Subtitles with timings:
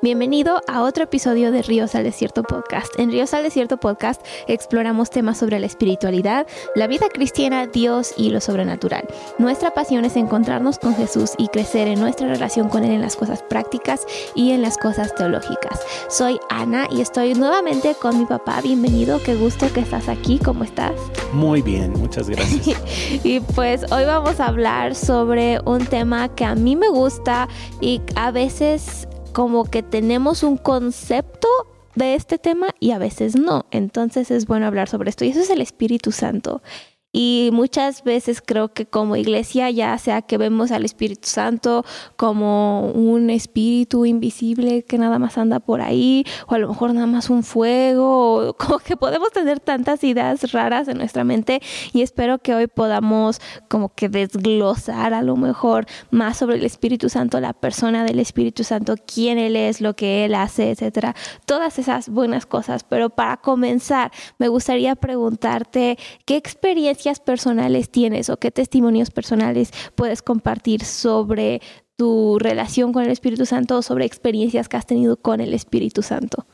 [0.00, 2.96] Bienvenido a otro episodio de Ríos al Desierto Podcast.
[3.00, 6.46] En Ríos al Desierto Podcast exploramos temas sobre la espiritualidad,
[6.76, 9.08] la vida cristiana, Dios y lo sobrenatural.
[9.38, 13.16] Nuestra pasión es encontrarnos con Jesús y crecer en nuestra relación con Él en las
[13.16, 15.80] cosas prácticas y en las cosas teológicas.
[16.08, 18.60] Soy Ana y estoy nuevamente con mi papá.
[18.60, 20.38] Bienvenido, qué gusto que estás aquí.
[20.38, 20.92] ¿Cómo estás?
[21.32, 22.80] Muy bien, muchas gracias.
[23.24, 27.48] y pues hoy vamos a hablar sobre un tema que a mí me gusta
[27.80, 31.48] y a veces como que tenemos un concepto
[31.94, 33.66] de este tema y a veces no.
[33.70, 35.24] Entonces es bueno hablar sobre esto.
[35.24, 36.62] Y eso es el Espíritu Santo.
[37.10, 41.82] Y muchas veces creo que como iglesia, ya sea que vemos al Espíritu Santo
[42.16, 47.06] como un espíritu invisible que nada más anda por ahí, o a lo mejor nada
[47.06, 51.62] más un fuego, o como que podemos tener tantas ideas raras en nuestra mente
[51.94, 57.08] y espero que hoy podamos como que desglosar a lo mejor más sobre el Espíritu
[57.08, 61.78] Santo, la persona del Espíritu Santo, quién Él es, lo que Él hace, etcétera, todas
[61.78, 62.84] esas buenas cosas.
[62.84, 70.22] Pero para comenzar, me gustaría preguntarte, ¿qué experiencia personales tienes o qué testimonios personales puedes
[70.22, 71.60] compartir sobre
[71.96, 76.02] tu relación con el Espíritu Santo o sobre experiencias que has tenido con el Espíritu
[76.02, 76.46] Santo?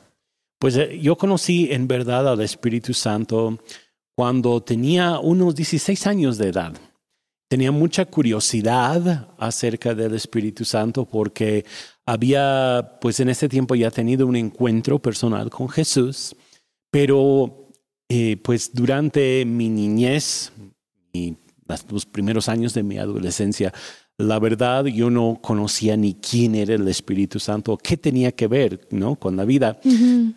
[0.58, 3.58] Pues eh, yo conocí en verdad al Espíritu Santo
[4.16, 6.72] cuando tenía unos 16 años de edad.
[7.48, 11.66] Tenía mucha curiosidad acerca del Espíritu Santo porque
[12.06, 16.34] había, pues en ese tiempo ya tenido un encuentro personal con Jesús,
[16.90, 17.63] pero
[18.08, 20.52] eh, pues durante mi niñez
[21.12, 21.36] y
[21.90, 23.72] los primeros años de mi adolescencia,
[24.18, 28.86] la verdad yo no conocía ni quién era el Espíritu Santo, qué tenía que ver
[28.90, 29.16] ¿no?
[29.16, 29.80] con la vida,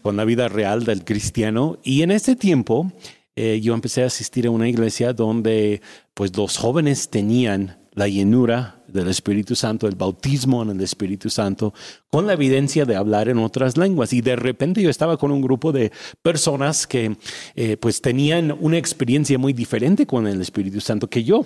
[0.02, 1.78] con la vida real del cristiano.
[1.84, 2.92] Y en ese tiempo
[3.36, 5.82] eh, yo empecé a asistir a una iglesia donde
[6.14, 11.74] pues los jóvenes tenían la llenura del Espíritu Santo, el bautismo en el Espíritu Santo,
[12.12, 14.14] con la evidencia de hablar en otras lenguas.
[14.14, 15.92] Y de repente yo estaba con un grupo de
[16.22, 17.18] personas que
[17.56, 21.46] eh, pues tenían una experiencia muy diferente con el Espíritu Santo que yo.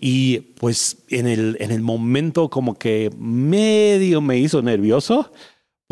[0.00, 5.30] Y pues en el, en el momento como que medio me hizo nervioso,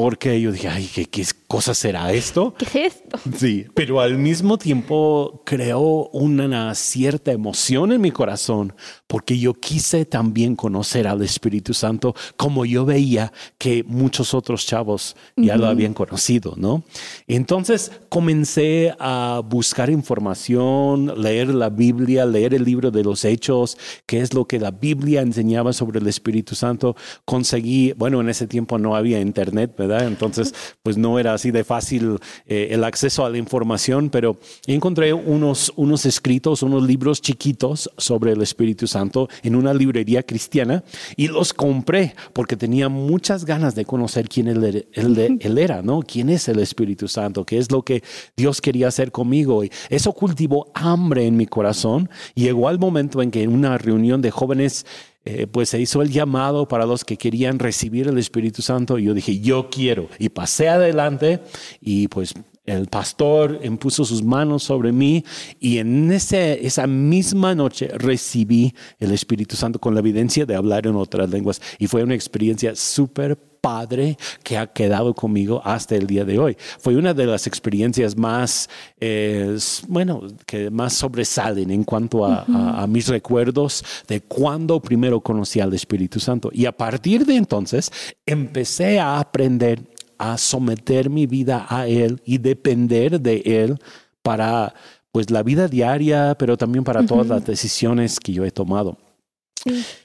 [0.03, 2.55] porque yo dije, ay, ¿qué, qué cosa será esto?
[2.73, 3.21] ¿Qué es esto?
[3.37, 8.75] Sí, pero al mismo tiempo creó una cierta emoción en mi corazón,
[9.07, 15.15] porque yo quise también conocer al Espíritu Santo como yo veía que muchos otros chavos
[15.37, 16.83] ya lo habían conocido, ¿no?
[17.29, 24.21] Entonces comencé a buscar información, leer la Biblia, leer el libro de los Hechos, qué
[24.21, 26.97] es lo que la Biblia enseñaba sobre el Espíritu Santo.
[27.25, 29.92] Conseguí, bueno, en ese tiempo no había internet, ¿verdad?
[30.01, 35.13] Entonces, pues no era así de fácil eh, el acceso a la información, pero encontré
[35.13, 40.85] unos, unos escritos, unos libros chiquitos sobre el Espíritu Santo en una librería cristiana
[41.17, 46.01] y los compré porque tenía muchas ganas de conocer quién él, él era, ¿no?
[46.03, 47.45] ¿Quién es el Espíritu Santo?
[47.45, 48.03] ¿Qué es lo que
[48.37, 49.65] Dios quería hacer conmigo?
[49.65, 52.09] Y eso cultivó hambre en mi corazón.
[52.35, 54.87] Y llegó al momento en que en una reunión de jóvenes
[55.25, 59.05] eh, pues se hizo el llamado para los que querían recibir el Espíritu Santo y
[59.05, 60.09] yo dije, yo quiero.
[60.19, 61.41] Y pasé adelante
[61.81, 62.35] y pues
[62.65, 65.25] el pastor impuso sus manos sobre mí
[65.59, 70.87] y en ese, esa misma noche recibí el Espíritu Santo con la evidencia de hablar
[70.87, 76.07] en otras lenguas y fue una experiencia súper padre que ha quedado conmigo hasta el
[76.07, 76.57] día de hoy.
[76.79, 78.69] Fue una de las experiencias más,
[79.01, 79.57] eh,
[79.89, 82.45] bueno, que más sobresalen en cuanto a,
[82.83, 86.51] a, mis recuerdos de cuando primero conocí al Espíritu Santo.
[86.53, 87.91] Y a partir de entonces
[88.27, 89.81] empecé a aprender
[90.19, 93.79] a someter mi vida a Él y depender de Él
[94.23, 94.75] para
[95.13, 98.99] pues la vida diaria, pero también para todas las decisiones que yo he tomado.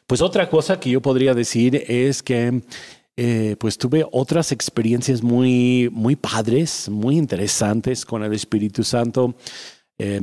[0.06, 2.62] Pues otra cosa que yo podría decir es que
[3.18, 9.36] eh, pues tuve otras experiencias muy, muy padres, muy interesantes con el Espíritu Santo.
[9.98, 10.22] Eh,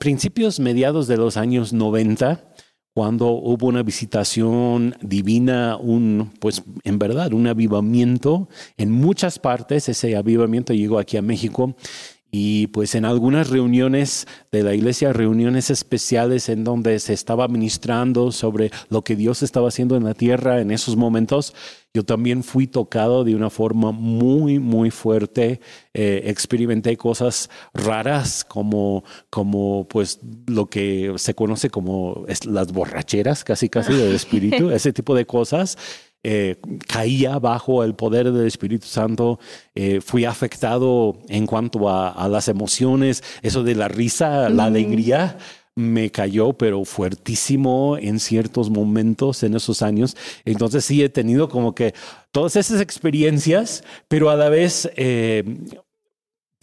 [0.00, 2.52] principios, mediados de los años 90,
[2.92, 9.88] cuando hubo una visitación divina, un, pues en verdad, un avivamiento en muchas partes.
[9.88, 11.76] Ese avivamiento llegó aquí a México
[12.36, 18.32] y pues en algunas reuniones de la iglesia, reuniones especiales en donde se estaba ministrando
[18.32, 21.54] sobre lo que Dios estaba haciendo en la tierra en esos momentos,
[21.94, 25.60] yo también fui tocado de una forma muy, muy fuerte.
[25.94, 30.18] Eh, experimenté cosas raras como, como pues
[30.48, 35.78] lo que se conoce como las borracheras, casi, casi del espíritu, ese tipo de cosas.
[36.24, 36.56] Eh,
[36.88, 39.38] caía bajo el poder del Espíritu Santo,
[39.74, 45.36] eh, fui afectado en cuanto a, las emociones, eso de la risa, la alegría,
[45.76, 50.16] me cayó, pero fuertísimo en ciertos momentos en esos años.
[50.44, 51.94] Entonces sí he tenido como que
[52.30, 55.44] todas esas experiencias, pero a la vez eh,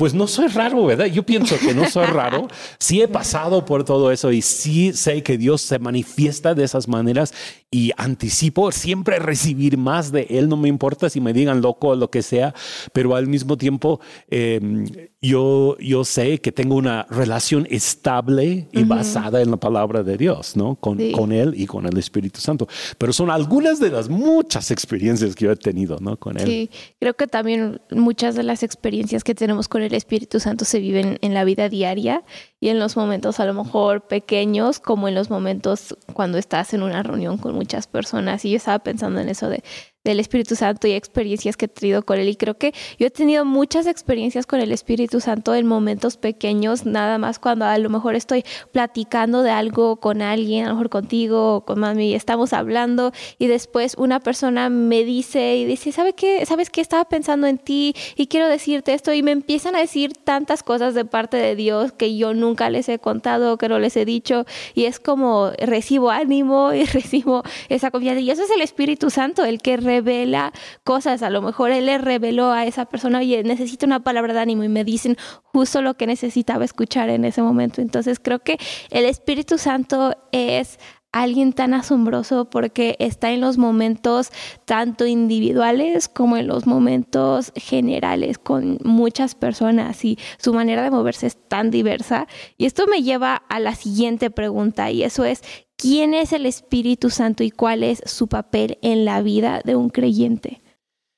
[0.01, 1.05] pues no soy raro, ¿verdad?
[1.05, 2.47] Yo pienso que no soy raro.
[2.79, 6.87] Sí he pasado por todo eso y sí sé que Dios se manifiesta de esas
[6.87, 7.35] maneras
[7.69, 10.49] y anticipo siempre recibir más de Él.
[10.49, 12.55] No me importa si me digan loco o lo que sea,
[12.93, 14.87] pero al mismo tiempo em,
[15.23, 20.57] yo, yo sé que tengo una relación estable y basada en la palabra de Dios,
[20.57, 20.75] ¿no?
[20.75, 22.67] Con, con Él y con el Espíritu Santo.
[22.97, 26.17] Pero son algunas de las muchas experiencias que yo he tenido, ¿no?
[26.17, 26.47] Con Él.
[26.47, 26.69] Sí,
[26.99, 31.19] creo que también muchas de las experiencias que tenemos con el Espíritu Santo se viven
[31.21, 32.23] en la vida diaria
[32.59, 36.81] y en los momentos a lo mejor pequeños, como en los momentos cuando estás en
[36.81, 38.43] una reunión con muchas personas.
[38.43, 39.63] Y yo estaba pensando en eso de
[40.03, 42.27] del Espíritu Santo y experiencias que he tenido con él.
[42.29, 46.85] Y creo que yo he tenido muchas experiencias con el Espíritu Santo en momentos pequeños,
[46.85, 50.89] nada más cuando a lo mejor estoy platicando de algo con alguien, a lo mejor
[50.89, 56.13] contigo o con mami, estamos hablando y después una persona me dice y dice, ¿sabe
[56.13, 56.45] qué?
[56.45, 56.81] ¿Sabes qué?
[56.81, 60.95] Estaba pensando en ti y quiero decirte esto y me empiezan a decir tantas cosas
[60.95, 64.45] de parte de Dios que yo nunca les he contado, que no les he dicho
[64.73, 69.45] y es como recibo ánimo y recibo esa confianza y eso es el Espíritu Santo,
[69.45, 70.53] el que revela
[70.83, 71.21] cosas.
[71.21, 74.63] A lo mejor él le reveló a esa persona, oye, necesito una palabra de ánimo
[74.63, 77.81] y me dicen justo lo que necesitaba escuchar en ese momento.
[77.81, 78.57] Entonces creo que
[78.89, 80.79] el Espíritu Santo es
[81.11, 84.31] alguien tan asombroso porque está en los momentos
[84.63, 91.27] tanto individuales como en los momentos generales con muchas personas y su manera de moverse
[91.27, 92.27] es tan diversa.
[92.57, 95.41] Y esto me lleva a la siguiente pregunta y eso es,
[95.81, 99.89] ¿Quién es el Espíritu Santo y cuál es su papel en la vida de un
[99.89, 100.61] creyente?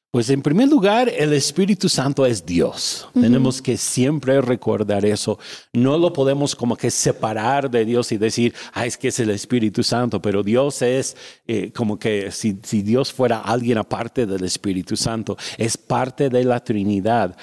[0.09, 3.09] Pues en primer lugar, el Espíritu Santo es Dios.
[3.13, 5.39] Tenemos que siempre recordar eso.
[5.73, 9.31] No lo podemos como que separar de Dios y decir, ah, es que es el
[9.31, 11.17] Espíritu Santo, pero Dios es
[11.47, 16.43] eh, como que si, si Dios fuera alguien aparte del Espíritu Santo, es parte de
[16.43, 17.35] la Trinidad.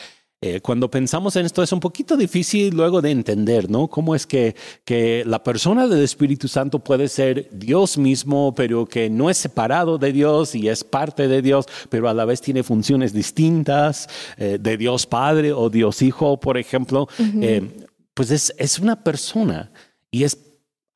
[0.42, 3.88] Eh, cuando pensamos en esto es un poquito difícil luego de entender, ¿no?
[3.88, 4.56] Cómo es que,
[4.86, 9.98] que la persona del Espíritu Santo puede ser Dios mismo, pero que no es separado
[9.98, 14.08] de Dios y es parte de Dios, pero a la vez tiene funciones distintas
[14.38, 17.06] eh, de Dios Padre o Dios Hijo, por ejemplo.
[17.18, 19.70] Eh, pues es, es una persona
[20.10, 20.38] y es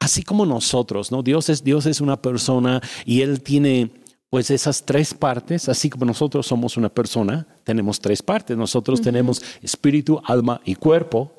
[0.00, 1.22] así como nosotros, ¿no?
[1.22, 3.90] Dios es, Dios es una persona y Él tiene
[4.34, 8.56] pues esas tres partes, así como nosotros somos una persona, tenemos tres partes.
[8.56, 11.30] Nosotros tenemos espíritu, alma y cuerpo.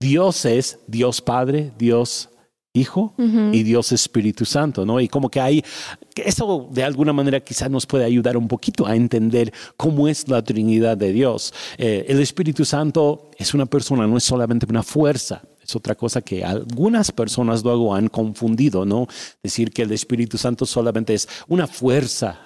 [0.00, 2.28] Dios es Dios Padre, Dios
[2.72, 3.14] Hijo
[3.52, 5.00] y Dios Espíritu Santo, ¿no?
[5.00, 5.64] Y como que hay,
[6.16, 10.42] eso de alguna manera quizás nos puede ayudar un poquito a entender cómo es la
[10.42, 11.54] Trinidad de Dios.
[11.78, 15.40] Eh, el Espíritu Santo es una persona, no es solamente una fuerza.
[15.70, 19.06] Es otra cosa que algunas personas luego han confundido, ¿no?
[19.40, 22.40] Decir que el Espíritu Santo solamente es una fuerza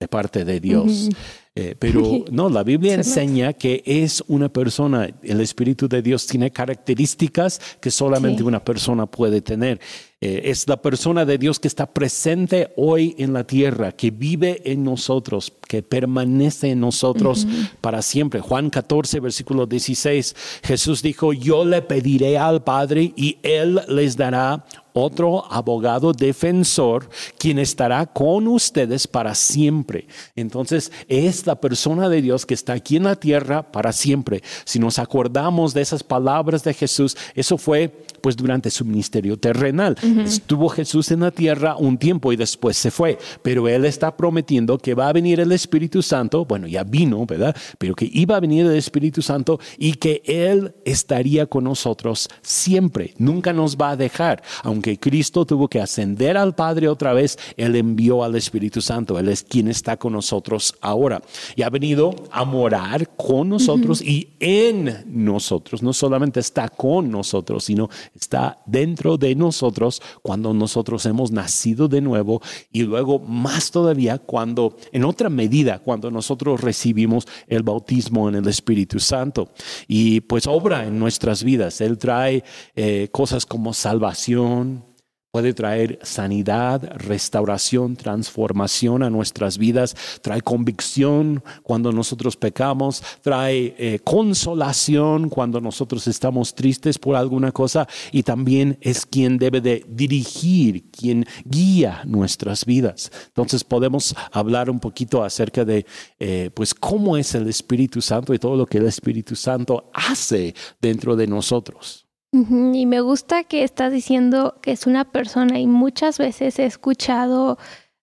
[0.00, 1.10] de parte de Dios.
[1.54, 6.50] Eh, pero no, la Biblia enseña que es una persona, el Espíritu de Dios tiene
[6.50, 9.78] características que solamente una persona puede tener.
[10.22, 14.60] Eh, es la persona de Dios que está presente hoy en la tierra, que vive
[14.70, 17.46] en nosotros, que permanece en nosotros
[17.80, 18.40] para siempre.
[18.40, 24.66] Juan 14, versículo 16, Jesús dijo, yo le pediré al Padre y Él les dará
[24.92, 27.08] otro abogado defensor
[27.38, 30.06] quien estará con ustedes para siempre.
[30.36, 34.42] Entonces, es la persona de Dios que está aquí en la tierra para siempre.
[34.64, 39.96] Si nos acordamos de esas palabras de Jesús, eso fue pues durante su ministerio terrenal.
[40.24, 44.78] Estuvo Jesús en la tierra un tiempo y después se fue, pero Él está prometiendo
[44.78, 47.56] que va a venir el Espíritu Santo, bueno, ya vino, ¿verdad?
[47.78, 53.14] Pero que iba a venir el Espíritu Santo y que Él estaría con nosotros siempre,
[53.18, 54.42] nunca nos va a dejar.
[54.62, 59.28] Aunque Cristo tuvo que ascender al Padre otra vez, Él envió al Espíritu Santo, Él
[59.28, 61.22] es quien está con nosotros ahora.
[61.56, 67.64] Y ha venido a morar con nosotros y en nosotros, no solamente está con nosotros,
[67.64, 72.40] sino está dentro de nosotros cuando nosotros hemos nacido de nuevo
[72.72, 78.48] y luego más todavía cuando, en otra medida, cuando nosotros recibimos el bautismo en el
[78.48, 79.52] Espíritu Santo.
[79.86, 81.80] Y pues obra en nuestras vidas.
[81.80, 84.84] Él trae eh, cosas como salvación,
[85.32, 94.00] Puede traer sanidad, restauración, transformación a nuestras vidas, trae convicción cuando nosotros pecamos, trae eh,
[94.02, 100.90] consolación cuando nosotros estamos tristes por alguna cosa y también es quien debe de dirigir,
[100.90, 103.12] quien guía nuestras vidas.
[103.28, 105.86] Entonces podemos hablar un poquito acerca de
[106.18, 110.56] eh, pues cómo es el Espíritu Santo y todo lo que el Espíritu Santo hace
[110.80, 111.99] dentro de nosotros.
[112.32, 117.58] Y me gusta que estás diciendo que es una persona y muchas veces he escuchado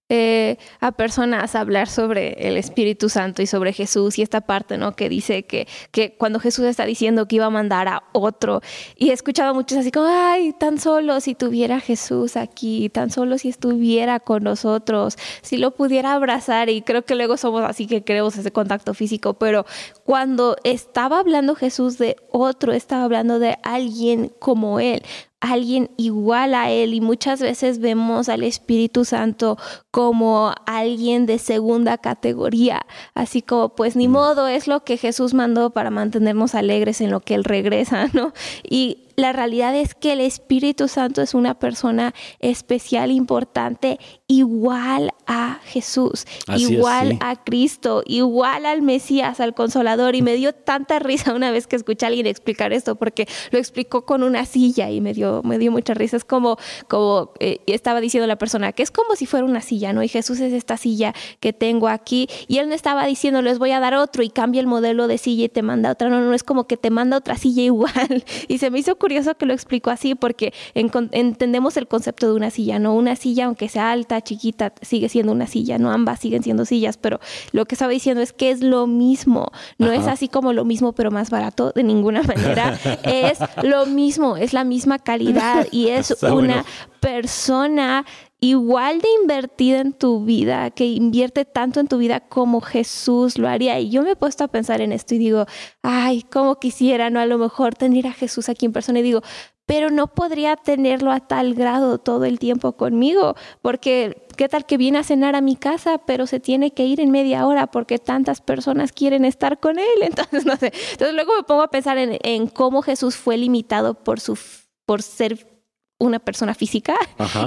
[0.10, 4.96] eh, a personas hablar sobre el Espíritu Santo y sobre Jesús y esta parte, ¿no?
[4.96, 8.62] Que dice que, que cuando Jesús está diciendo que iba a mandar a otro.
[8.96, 13.38] Y he escuchado muchos así como, ay, tan solo si tuviera Jesús aquí, tan solo
[13.38, 18.04] si estuviera con nosotros, si lo pudiera abrazar y creo que luego somos así que
[18.04, 19.66] creemos ese contacto físico, pero
[20.06, 25.04] cuando estaba hablando Jesús de otro, estaba hablando de alguien como Él,
[25.40, 29.58] alguien igual a Él y muchas veces vemos al Espíritu Santo
[29.92, 34.12] como alguien de segunda categoría, así como pues ni mm.
[34.12, 38.34] modo es lo que Jesús mandó para mantenernos alegres en lo que Él regresa, ¿no?
[38.68, 45.60] Y la realidad es que el Espíritu Santo es una persona especial, importante, igual a
[45.66, 50.16] Jesús, igual a Cristo, igual al Mesías, al Consolador.
[50.16, 53.60] Y me dio tanta risa una vez que escuché a alguien explicar esto, porque lo
[53.60, 56.16] explicó con una silla y me dio, me dio mucha risa.
[56.16, 56.58] Es como,
[56.88, 60.02] como eh, estaba diciendo la persona, que es como si fuera una silla, ¿no?
[60.02, 62.30] Y Jesús es esta silla que tengo aquí.
[62.48, 65.18] Y él no estaba diciendo, les voy a dar otro y cambia el modelo de
[65.18, 66.10] silla y te manda otra.
[66.10, 68.24] No, no, es como que te manda otra silla igual.
[68.48, 72.50] Y se me hizo curioso que lo explicó así porque entendemos el concepto de una
[72.50, 72.96] silla, ¿no?
[72.96, 75.92] Una silla, aunque sea alta, chiquita, sigue siendo una silla, ¿no?
[75.92, 77.20] Ambas siguen siendo sillas, pero
[77.52, 79.52] lo que estaba diciendo es que es lo mismo.
[79.78, 82.78] No es así como lo mismo, pero más barato, de ninguna manera.
[83.04, 86.66] es lo mismo, es la misma calidad y es una
[87.00, 88.06] persona
[88.40, 93.48] igual de invertida en tu vida, que invierte tanto en tu vida como Jesús lo
[93.48, 93.80] haría.
[93.80, 95.46] Y yo me he puesto a pensar en esto y digo,
[95.82, 97.20] ay, cómo quisiera, ¿no?
[97.20, 99.22] A lo mejor tener a Jesús aquí en persona y digo,
[99.68, 104.78] pero no podría tenerlo a tal grado todo el tiempo conmigo, porque qué tal que
[104.78, 108.00] viene a cenar a mi casa, pero se tiene que ir en media hora porque
[108.00, 109.86] tantas personas quieren estar con él.
[110.02, 110.72] Entonces, no sé.
[110.92, 114.40] Entonces luego me pongo a pensar en, en cómo Jesús fue limitado por su
[114.86, 115.57] por ser
[116.00, 116.96] una persona física.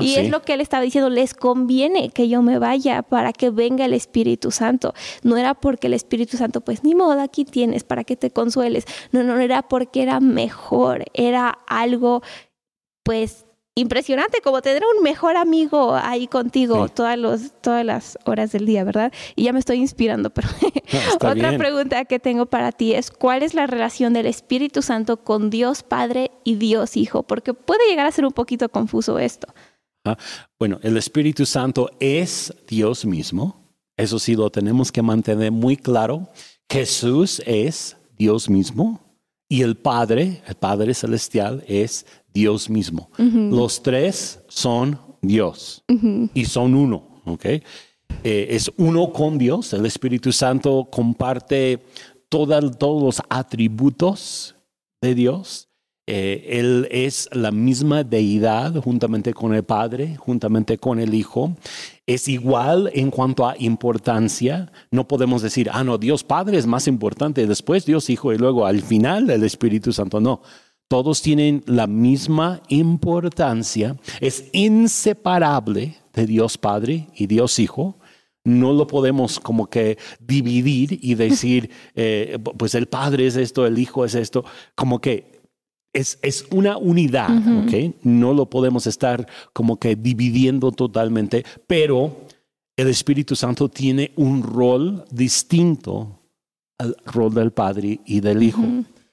[0.00, 3.50] y es lo que él estaba diciendo, les conviene que yo me vaya para que
[3.50, 4.95] venga el Espíritu Santo.
[5.23, 8.85] No era porque el Espíritu Santo, pues ni modo, aquí tienes para que te consueles.
[9.12, 12.23] No, no, era porque era mejor, era algo
[13.02, 13.47] pues
[13.81, 18.85] impresionante como tener un mejor amigo ahí contigo todas, los, todas las horas del día,
[18.85, 19.13] ¿verdad?
[19.37, 20.49] Y ya me estoy inspirando, pero
[21.21, 25.51] otra pregunta que tengo para ti es, ¿cuál es la relación del Espíritu Santo con
[25.51, 27.23] Dios Padre y Dios Hijo?
[27.23, 29.49] Porque puede llegar a ser un poquito confuso esto.
[30.05, 30.17] Ah,
[30.59, 33.61] bueno, el Espíritu Santo es Dios mismo,
[33.97, 36.31] eso sí lo tenemos que mantener muy claro.
[36.71, 39.01] Jesús es Dios mismo
[39.47, 43.11] y el Padre, el Padre Celestial, es Dios mismo.
[43.19, 45.85] Los tres son Dios
[46.35, 47.45] y son uno, ¿ok?
[47.45, 51.83] Eh, es uno con Dios, el Espíritu Santo comparte
[52.29, 54.57] todos los atributos
[55.01, 55.69] de Dios.
[56.07, 61.55] Eh, él es la misma deidad juntamente con el Padre, juntamente con el Hijo.
[62.05, 64.73] Es igual en cuanto a importancia.
[64.91, 68.67] No podemos decir, ah, no, Dios Padre es más importante, después Dios Hijo y luego
[68.67, 70.21] al final el Espíritu Santo.
[70.21, 70.43] No,
[70.90, 77.97] todos tienen la misma importancia, es inseparable de Dios Padre y Dios Hijo.
[78.42, 83.78] No lo podemos como que dividir y decir, eh, pues el Padre es esto, el
[83.78, 84.44] Hijo es esto,
[84.75, 85.40] como que
[85.92, 87.94] es, es una unidad, ¿ok?
[88.02, 92.16] No lo podemos estar como que dividiendo totalmente, pero
[92.76, 96.18] el Espíritu Santo tiene un rol distinto
[96.78, 98.64] al rol del Padre y del Hijo.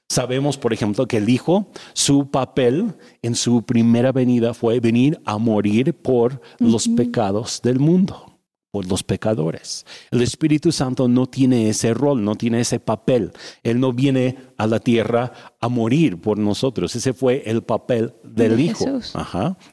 [0.10, 5.38] Sabemos, por ejemplo, que el Hijo, su papel en su primera venida fue venir a
[5.38, 8.40] morir por los pecados del mundo,
[8.72, 9.86] por los pecadores.
[10.12, 13.34] El Espíritu Santo no tiene ese rol, no tiene ese papel.
[13.64, 16.96] Él no viene a la tierra a morir por nosotros.
[16.96, 18.86] Ese fue el papel del de Hijo,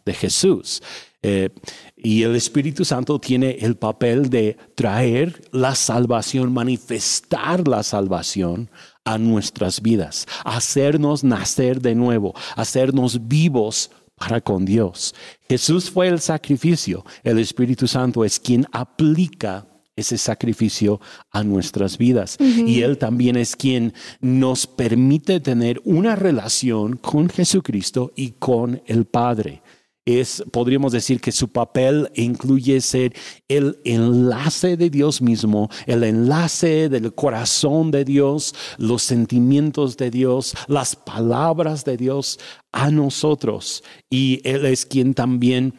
[0.05, 0.83] de Jesús.
[1.27, 1.49] Eh,
[1.97, 8.69] y el Espíritu Santo tiene el papel de traer la salvación, manifestar la salvación
[9.05, 15.15] a nuestras vidas, hacernos nacer de nuevo, hacernos vivos para con Dios.
[15.49, 22.37] Jesús fue el sacrificio, el Espíritu Santo es quien aplica ese sacrificio a nuestras vidas.
[22.41, 29.05] Y Él también es quien nos permite tener una relación con Jesucristo y con el
[29.05, 29.63] Padre
[30.05, 33.15] es, podríamos decir que su papel incluye ser
[33.49, 40.55] el enlace de Dios mismo, el enlace del corazón de Dios, los sentimientos de Dios,
[40.69, 42.39] las palabras de Dios
[42.73, 43.83] a nosotros.
[44.11, 45.75] Y Él es quien también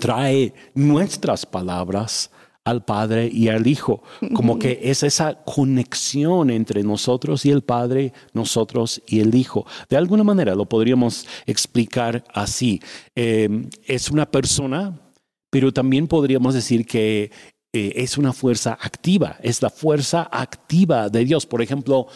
[0.00, 2.30] trae nuestras palabras
[2.66, 4.02] al Padre y al Hijo.
[4.34, 9.64] Como que es esa conexión entre nosotros y el Padre, nosotros y el Hijo.
[9.88, 12.82] De alguna manera lo podríamos explicar así.
[13.14, 15.00] Eh, es una persona,
[15.48, 17.30] pero también podríamos decir que
[17.72, 21.46] eh, es una fuerza activa, es la fuerza activa de Dios.
[21.46, 22.08] Por ejemplo,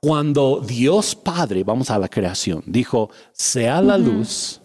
[0.00, 4.62] cuando Dios Padre, vamos a la creación, dijo, sea la luz,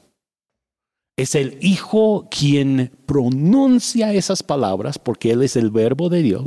[1.16, 6.44] es el Hijo quien pronuncia esas palabras porque Él es el verbo de Dios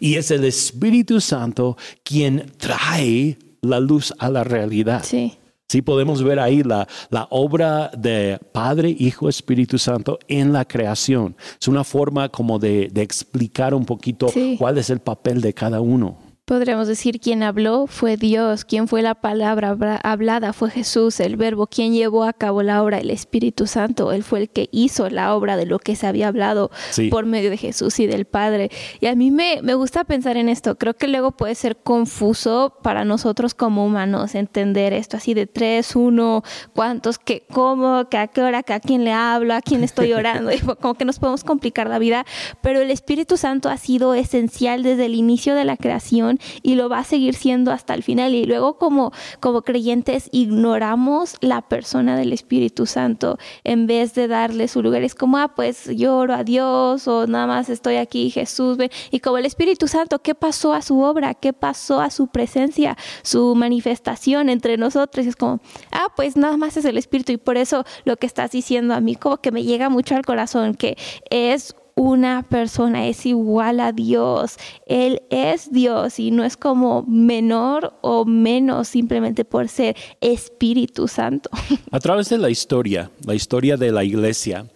[0.00, 5.02] y es el Espíritu Santo quien trae la luz a la realidad.
[5.04, 5.34] Sí.
[5.70, 11.36] Sí, podemos ver ahí la, la, obra de Padre, Hijo, Espíritu Santo en la creación.
[11.60, 15.82] Es una forma como de, de explicar un poquito cuál es el papel de cada
[15.82, 16.27] uno.
[16.48, 21.66] Podríamos decir, quien habló fue Dios, quien fue la palabra hablada fue Jesús, el verbo,
[21.66, 25.34] quien llevó a cabo la obra, el Espíritu Santo, él fue el que hizo la
[25.34, 26.70] obra de lo que se había hablado
[27.10, 28.70] por medio de Jesús y del Padre.
[28.98, 32.78] Y a mí me, me gusta pensar en esto, creo que luego puede ser confuso
[32.82, 38.26] para nosotros como humanos entender esto así de tres, uno, cuántos, qué, cómo, que a
[38.26, 41.18] qué hora, que a quién le hablo, a quién estoy orando, y como que nos
[41.18, 42.24] podemos complicar la vida,
[42.62, 46.88] pero el Espíritu Santo ha sido esencial desde el inicio de la creación y lo
[46.88, 48.34] va a seguir siendo hasta el final.
[48.34, 54.68] Y luego como, como creyentes ignoramos la persona del Espíritu Santo en vez de darle
[54.68, 55.02] su lugar.
[55.02, 58.76] Es como, ah, pues lloro a Dios o nada más estoy aquí, Jesús.
[58.76, 58.90] Ven.
[59.10, 61.34] Y como el Espíritu Santo, ¿qué pasó a su obra?
[61.34, 62.96] ¿Qué pasó a su presencia?
[63.22, 65.26] Su manifestación entre nosotros.
[65.26, 65.60] es como,
[65.92, 67.32] ah, pues nada más es el Espíritu.
[67.32, 70.24] Y por eso lo que estás diciendo a mí como que me llega mucho al
[70.24, 70.96] corazón, que
[71.30, 74.56] es una persona es igual a Dios.
[74.86, 81.50] Él es Dios y no es como menor o menos simplemente por ser Espíritu Santo.
[81.90, 84.70] A través de la historia, la historia de la iglesia,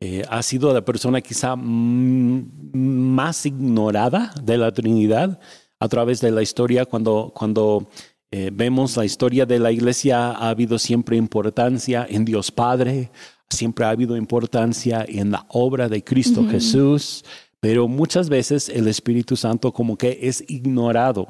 [0.00, 5.38] eh, ha sido la persona quizá más ignorada de la Trinidad
[5.78, 7.88] a través de la historia cuando, cuando
[8.32, 13.12] eh, vemos la historia de la iglesia ha habido siempre importancia en Dios Padre,
[13.50, 17.24] siempre ha habido importancia en la obra de Cristo Jesús,
[17.60, 21.28] pero muchas veces el Espíritu Santo como que es ignorado.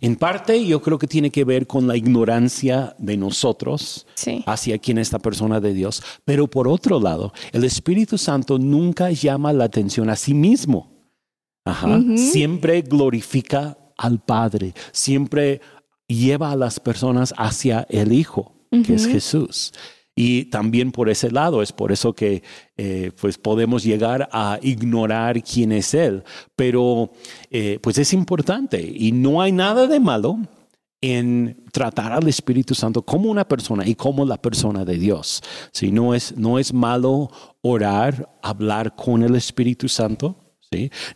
[0.00, 4.06] En parte yo creo que tiene que ver con la ignorancia de nosotros
[4.46, 9.10] hacia quién es la persona de Dios, pero por otro lado, el Espíritu Santo nunca
[9.10, 10.92] llama la atención a sí mismo.
[12.16, 15.60] Siempre glorifica al Padre, siempre
[16.08, 19.72] lleva a las personas hacia el Hijo, que es Jesús.
[20.18, 22.42] Y también por ese lado, es por eso que
[22.78, 26.24] eh, pues podemos llegar a ignorar quién es Él.
[26.56, 27.12] Pero
[27.50, 30.38] eh, pues es importante y no hay nada de malo
[31.02, 35.42] en tratar al Espíritu Santo como una persona y como la persona de Dios.
[35.70, 40.45] Si no es, no es malo orar, hablar con el Espíritu Santo,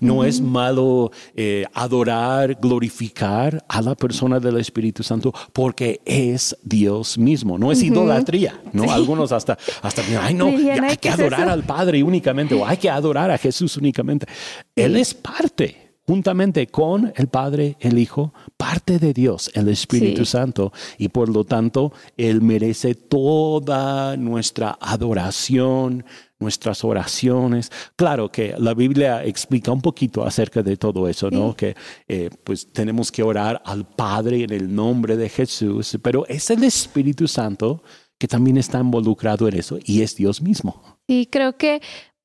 [0.01, 7.19] no es malo eh, adorar, glorificar a la persona del Espíritu Santo porque es Dios
[7.19, 8.91] mismo, no es idolatría, ¿no?
[8.91, 13.31] Algunos hasta, hasta, ay no, hay que adorar al Padre únicamente o hay que adorar
[13.31, 14.27] a Jesús únicamente.
[14.75, 20.73] Él es parte juntamente con el Padre, el Hijo, parte de Dios, el Espíritu Santo,
[20.99, 26.05] y por lo tanto, Él merece toda nuestra adoración,
[26.40, 27.70] nuestras oraciones.
[27.94, 31.55] Claro que la Biblia explica un poquito acerca de todo eso, ¿no?
[31.55, 31.77] Que
[32.09, 36.64] eh, pues tenemos que orar al Padre en el nombre de Jesús, pero es el
[36.64, 37.85] Espíritu Santo
[38.18, 40.99] que también está involucrado en eso y es Dios mismo.
[41.07, 41.81] Y creo que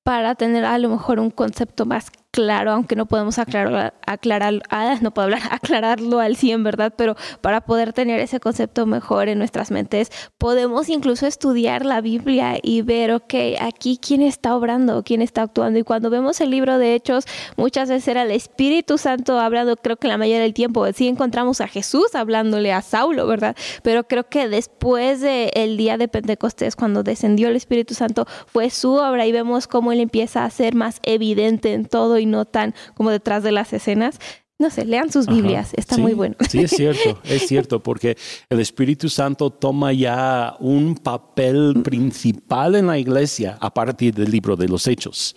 [0.06, 4.98] para tener a lo mejor un concepto más claro, aunque no podemos aclarar, aclarar ah,
[5.02, 6.93] no puedo hablar, aclararlo al 100, ¿verdad?
[6.98, 12.58] Pero para poder tener ese concepto mejor en nuestras mentes, podemos incluso estudiar la Biblia
[12.62, 15.80] y ver, ok, aquí quién está obrando, quién está actuando.
[15.80, 17.24] Y cuando vemos el libro de Hechos,
[17.56, 21.62] muchas veces era el Espíritu Santo hablando, creo que la mayoría del tiempo, sí encontramos
[21.62, 23.56] a Jesús hablándole a Saulo, ¿verdad?
[23.82, 28.91] Pero creo que después del día de Pentecostés, cuando descendió el Espíritu Santo, fue su
[28.91, 33.12] obra y vemos cómo él empieza a ser más evidente en todo no tan como
[33.12, 34.20] detrás de las escenas.
[34.58, 36.36] No sé, lean sus Biblias, está muy bueno.
[36.50, 38.16] Sí, es cierto, es cierto, porque
[38.50, 44.56] el Espíritu Santo toma ya un papel principal en la iglesia a partir del libro
[44.56, 45.36] de los Hechos.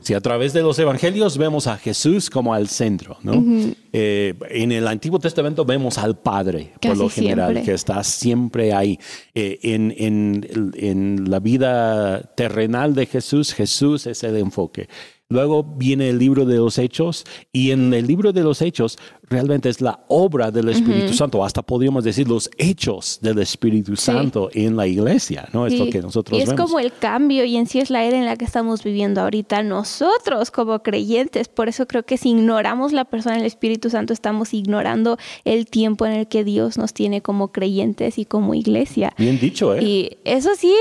[0.00, 3.44] Si a través de los Evangelios vemos a Jesús como al centro, ¿no?
[3.92, 8.98] Eh, en el Antiguo Testamento vemos al Padre, por lo general, que está siempre ahí.
[9.36, 14.88] Eh, en, en, en la vida terrenal de Jesús, Jesús es el enfoque.
[15.30, 18.98] Luego viene el libro de los Hechos y en el libro de los Hechos
[19.30, 24.48] realmente es la obra del Espíritu Santo, hasta podríamos decir los hechos del Espíritu Santo
[24.52, 25.66] en la iglesia, ¿no?
[25.66, 26.66] Es lo que nosotros y es vemos.
[26.66, 29.62] como el cambio y en sí es la era en la que estamos viviendo ahorita
[29.62, 31.48] nosotros como creyentes.
[31.48, 36.06] Por eso creo que si ignoramos la persona del Espíritu Santo estamos ignorando el tiempo
[36.06, 39.12] en el que Dios nos tiene como creyentes y como iglesia.
[39.18, 39.82] Bien dicho, ¿eh?
[39.82, 40.72] Y eso sí,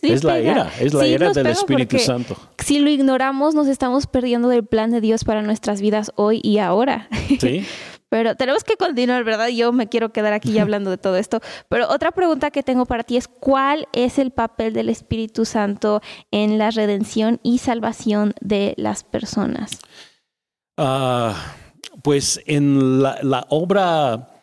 [0.00, 2.36] sí es la era, es la era del Espíritu Santo.
[2.58, 6.58] Si lo ignoramos nos estamos perdiendo del plan de Dios para nuestras vidas hoy y
[6.58, 7.08] ahora.
[7.40, 7.64] Sí.
[8.08, 9.48] Pero tenemos que continuar, ¿verdad?
[9.48, 11.40] Yo me quiero quedar aquí ya hablando de todo esto.
[11.68, 16.00] Pero otra pregunta que tengo para ti es, ¿cuál es el papel del Espíritu Santo
[16.30, 19.80] en la redención y salvación de las personas?
[20.76, 21.34] Ah,
[22.02, 24.40] pues en la, la obra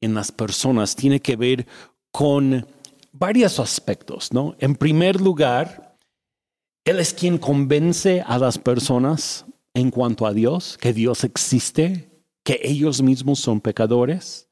[0.00, 1.66] en las personas tiene que ver
[2.12, 2.66] con
[3.10, 4.54] varios aspectos, ¿no?
[4.58, 5.96] En primer lugar,
[6.84, 12.13] Él es quien convence a las personas en cuanto a Dios, que Dios existe,
[12.44, 14.48] que ellos mismos son pecadores,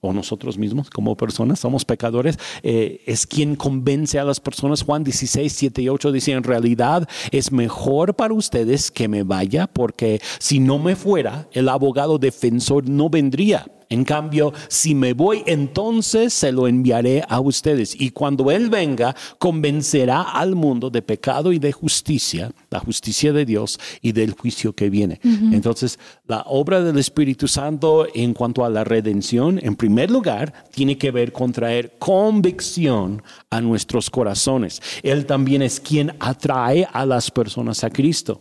[0.00, 4.82] o nosotros mismos como personas somos pecadores, eh, es quien convence a las personas.
[4.82, 9.66] Juan 16, 7 y 8 dice, en realidad es mejor para ustedes que me vaya,
[9.66, 13.66] porque si no me fuera, el abogado defensor no vendría.
[13.88, 17.94] En cambio, si me voy, entonces se lo enviaré a ustedes.
[17.98, 23.44] Y cuando Él venga, convencerá al mundo de pecado y de justicia, la justicia de
[23.44, 25.20] Dios y del juicio que viene.
[25.22, 30.98] Entonces, la obra del Espíritu Santo en cuanto a la redención, en primer lugar, tiene
[30.98, 34.80] que ver con traer convicción a nuestros corazones.
[35.02, 38.40] Él también es quien atrae a las personas a Cristo.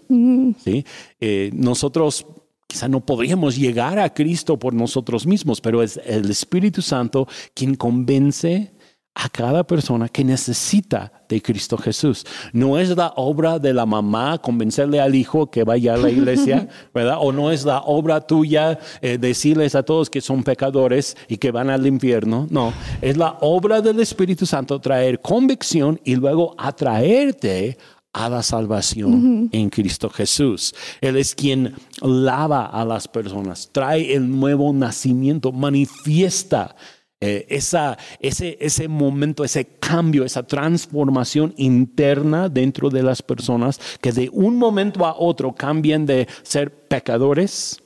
[0.64, 0.86] ¿sí?
[1.20, 2.26] Eh, nosotros
[2.68, 7.76] quizá no podríamos llegar a Cristo por nosotros mismos, pero es el Espíritu Santo quien
[7.76, 8.74] convence
[9.16, 12.26] a cada persona que necesita de Cristo Jesús.
[12.52, 16.68] No es la obra de la mamá convencerle al hijo que vaya a la iglesia,
[16.94, 17.18] ¿verdad?
[17.22, 21.52] O no es la obra tuya eh, decirles a todos que son pecadores y que
[21.52, 22.46] van al infierno.
[22.50, 27.78] No, es la obra del Espíritu Santo traer convicción y luego atraerte
[28.16, 30.74] a la salvación en Cristo Jesús.
[31.02, 36.78] Él es quien lava a las personas, trae el nuevo nacimiento, manifiesta
[37.20, 44.14] eh, esa, ese, ese momento, ese cambio, esa transformación interna dentro de las personas que
[44.14, 47.82] de un momento a otro cambian de ser pecadores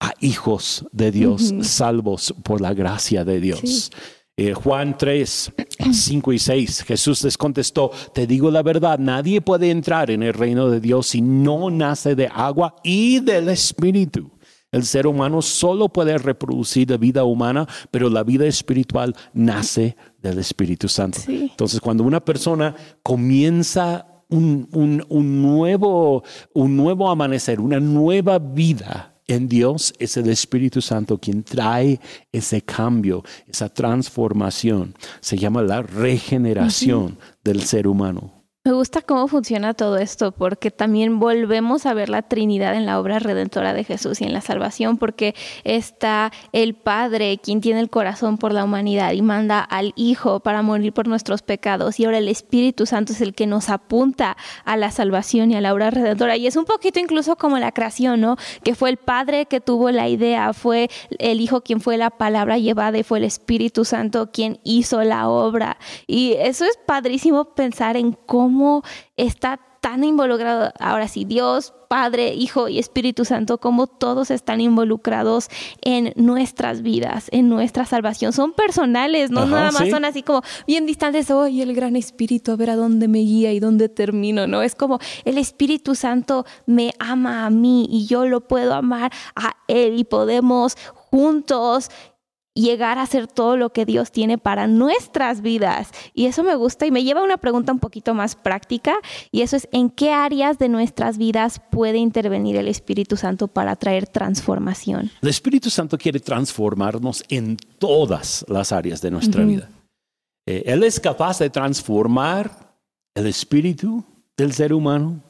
[0.00, 3.60] a hijos de Dios, salvos por la gracia de Dios.
[3.60, 4.17] Sí.
[4.40, 5.52] Eh, Juan 3,
[5.92, 10.32] 5 y 6, Jesús les contestó, te digo la verdad, nadie puede entrar en el
[10.32, 14.30] reino de Dios si no nace de agua y del Espíritu.
[14.70, 20.38] El ser humano solo puede reproducir la vida humana, pero la vida espiritual nace del
[20.38, 21.18] Espíritu Santo.
[21.18, 21.48] Sí.
[21.50, 26.22] Entonces, cuando una persona comienza un, un- un nuevo,
[26.54, 32.00] un nuevo amanecer, una nueva vida en Dios, es el Espíritu Santo quien trae
[32.32, 34.94] ese cambio, esa transformación.
[35.20, 38.37] Se llama la regeneración del ser humano.
[38.68, 43.00] Me gusta cómo funciona todo esto, porque también volvemos a ver la Trinidad en la
[43.00, 47.88] obra redentora de Jesús y en la salvación, porque está el Padre, quien tiene el
[47.88, 52.18] corazón por la humanidad y manda al Hijo para morir por nuestros pecados, y ahora
[52.18, 55.88] el Espíritu Santo es el que nos apunta a la salvación y a la obra
[55.88, 56.36] redentora.
[56.36, 58.36] Y es un poquito incluso como la creación, ¿no?
[58.62, 62.58] Que fue el Padre que tuvo la idea, fue el Hijo quien fue la palabra
[62.58, 65.78] llevada y fue el Espíritu Santo quien hizo la obra.
[66.06, 68.57] Y eso es padrísimo pensar en cómo
[69.16, 75.48] está tan involucrado, ahora sí, Dios, Padre, Hijo y Espíritu Santo, cómo todos están involucrados
[75.80, 78.32] en nuestras vidas, en nuestra salvación.
[78.32, 79.90] Son personales, no Ajá, nada más sí.
[79.90, 83.52] son así como bien distantes, hoy el gran Espíritu, a ver a dónde me guía
[83.52, 84.62] y dónde termino, ¿no?
[84.62, 89.56] Es como el Espíritu Santo me ama a mí y yo lo puedo amar a
[89.68, 91.90] Él y podemos juntos
[92.62, 95.90] llegar a hacer todo lo que Dios tiene para nuestras vidas.
[96.14, 98.96] Y eso me gusta y me lleva a una pregunta un poquito más práctica
[99.30, 103.76] y eso es en qué áreas de nuestras vidas puede intervenir el Espíritu Santo para
[103.76, 105.10] traer transformación.
[105.22, 109.68] El Espíritu Santo quiere transformarnos en todas las áreas de nuestra vida.
[110.46, 112.74] Eh, él es capaz de transformar
[113.14, 114.04] el espíritu
[114.36, 115.22] del ser humano,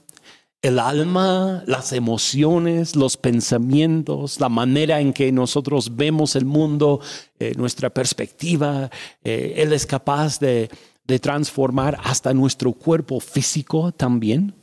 [0.62, 7.00] el alma, las emociones, los pensamientos, la manera en que nosotros vemos el mundo,
[7.38, 8.90] eh, nuestra perspectiva.
[9.22, 10.68] Eh, él es capaz de,
[11.06, 14.54] de transformar hasta nuestro cuerpo físico también,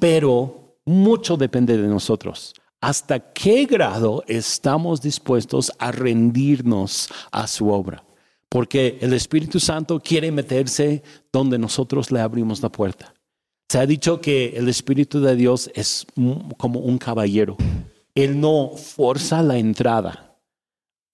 [0.00, 2.52] pero mucho depende de nosotros.
[2.80, 8.02] ¿Hasta qué grado estamos dispuestos a rendirnos a su obra?
[8.48, 11.02] Porque el Espíritu Santo quiere meterse
[11.32, 13.11] donde nosotros le abrimos la puerta.
[13.72, 16.04] Se ha dicho que el Espíritu de Dios es
[16.58, 17.56] como un caballero.
[18.14, 20.36] Él no forza la entrada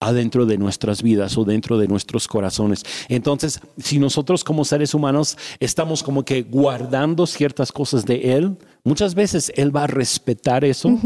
[0.01, 2.83] adentro de nuestras vidas o dentro de nuestros corazones.
[3.07, 9.15] Entonces, si nosotros como seres humanos estamos como que guardando ciertas cosas de Él, muchas
[9.15, 10.99] veces Él va a respetar eso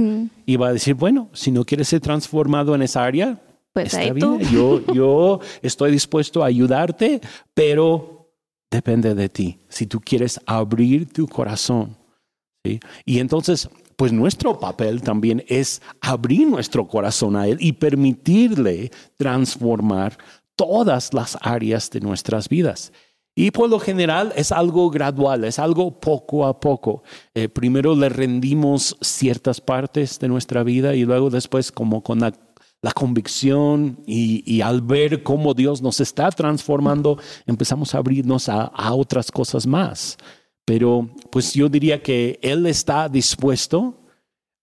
[0.47, 3.39] y va a decir, bueno, si no quieres ser transformado en esa área,
[3.73, 7.21] pues está bien, yo, yo estoy dispuesto a ayudarte,
[7.53, 8.12] pero
[8.73, 9.59] depende de ti.
[9.69, 11.95] Si tú quieres abrir tu corazón.
[13.05, 20.17] Y entonces pues nuestro papel también es abrir nuestro corazón a Él y permitirle transformar
[20.55, 22.91] todas las áreas de nuestras vidas.
[23.36, 27.03] Y por lo general es algo gradual, es algo poco a poco.
[27.33, 32.33] Eh, primero le rendimos ciertas partes de nuestra vida y luego después como con la,
[32.91, 39.31] convicción y, al ver cómo Dios nos está transformando, empezamos a abrirnos a, a otras
[39.31, 40.17] cosas más.
[40.65, 43.99] Pero pues yo diría que Él está dispuesto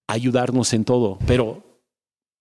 [0.06, 1.62] a ayudarnos en todo, pero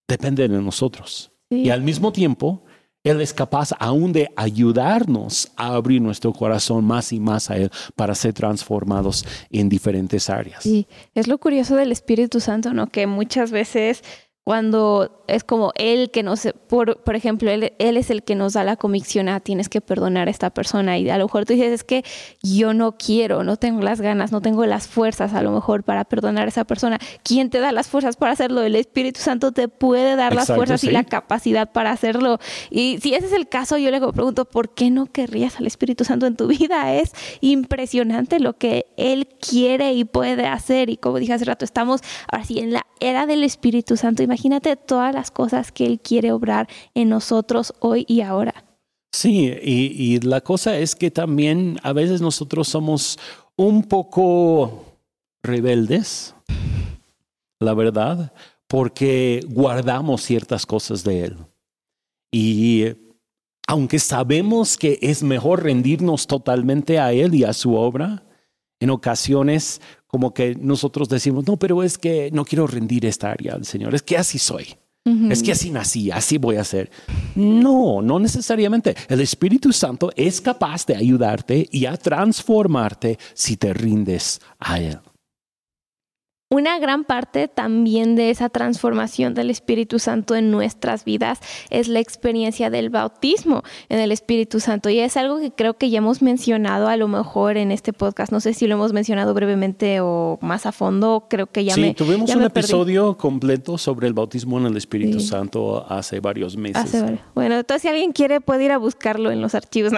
[0.08, 1.32] depende de nosotros.
[1.50, 2.64] Y al mismo tiempo,
[3.04, 7.72] Él es capaz aún de ayudarnos a abrir nuestro corazón más y más a Él
[7.96, 10.64] para ser transformados en diferentes áreas.
[10.64, 12.88] Sí, es lo curioso del Espíritu Santo, ¿no?
[12.88, 14.04] Que muchas veces
[14.50, 18.54] cuando es como él que nos, por, por ejemplo, él, él, es el que nos
[18.54, 21.54] da la convicción, ah, tienes que perdonar a esta persona y a lo mejor tú
[21.54, 22.04] dices, es que
[22.42, 26.04] yo no quiero, no tengo las ganas, no tengo las fuerzas a lo mejor para
[26.04, 26.98] perdonar a esa persona.
[27.22, 28.64] ¿Quién te da las fuerzas para hacerlo?
[28.64, 32.40] El Espíritu Santo te puede dar las fuerzas y la capacidad para hacerlo.
[32.72, 36.06] Y si ese es el caso, yo le pregunto, ¿por qué no querrías al Espíritu
[36.06, 36.96] Santo en tu vida?
[36.96, 40.90] Es impresionante lo que Él quiere y puede hacer.
[40.90, 44.24] Y como dije hace rato, estamos ahora sí en la era del Espíritu Santo.
[44.24, 44.39] Imagínate
[44.88, 48.66] todas las cosas que Él quiere obrar en nosotros hoy y ahora.
[49.12, 53.18] Sí, y, la cosa es que también a veces nosotros somos
[53.56, 54.86] un poco
[55.42, 56.36] rebeldes,
[57.60, 58.32] la verdad,
[58.68, 61.38] porque guardamos ciertas cosas de Él.
[62.32, 62.86] Y
[63.68, 68.24] aunque sabemos que es mejor rendirnos totalmente a Él y a su obra,
[68.80, 73.54] en ocasiones como que nosotros decimos, no, pero es que no quiero rendir esta área
[73.54, 74.76] al Señor, es que así soy.
[75.32, 76.92] Es que así nací, así voy a ser.
[77.34, 78.96] No, no necesariamente.
[79.08, 85.00] El Espíritu Santo es capaz de ayudarte y a transformarte si te rindes a Él
[86.52, 92.00] una gran parte también de esa transformación del Espíritu Santo en nuestras vidas es la
[92.00, 94.90] experiencia del bautismo en el Espíritu Santo.
[94.90, 98.32] Y es algo que creo que ya hemos mencionado a lo mejor en este podcast.
[98.32, 101.28] No sé si lo hemos mencionado brevemente o más a fondo.
[101.30, 105.86] Creo que ya sí, tuvimos un episodio completo sobre el bautismo en el Espíritu Santo
[105.88, 107.04] hace varios meses.
[107.36, 109.94] bueno, entonces si alguien quiere puede ir a buscarlo en los archivos.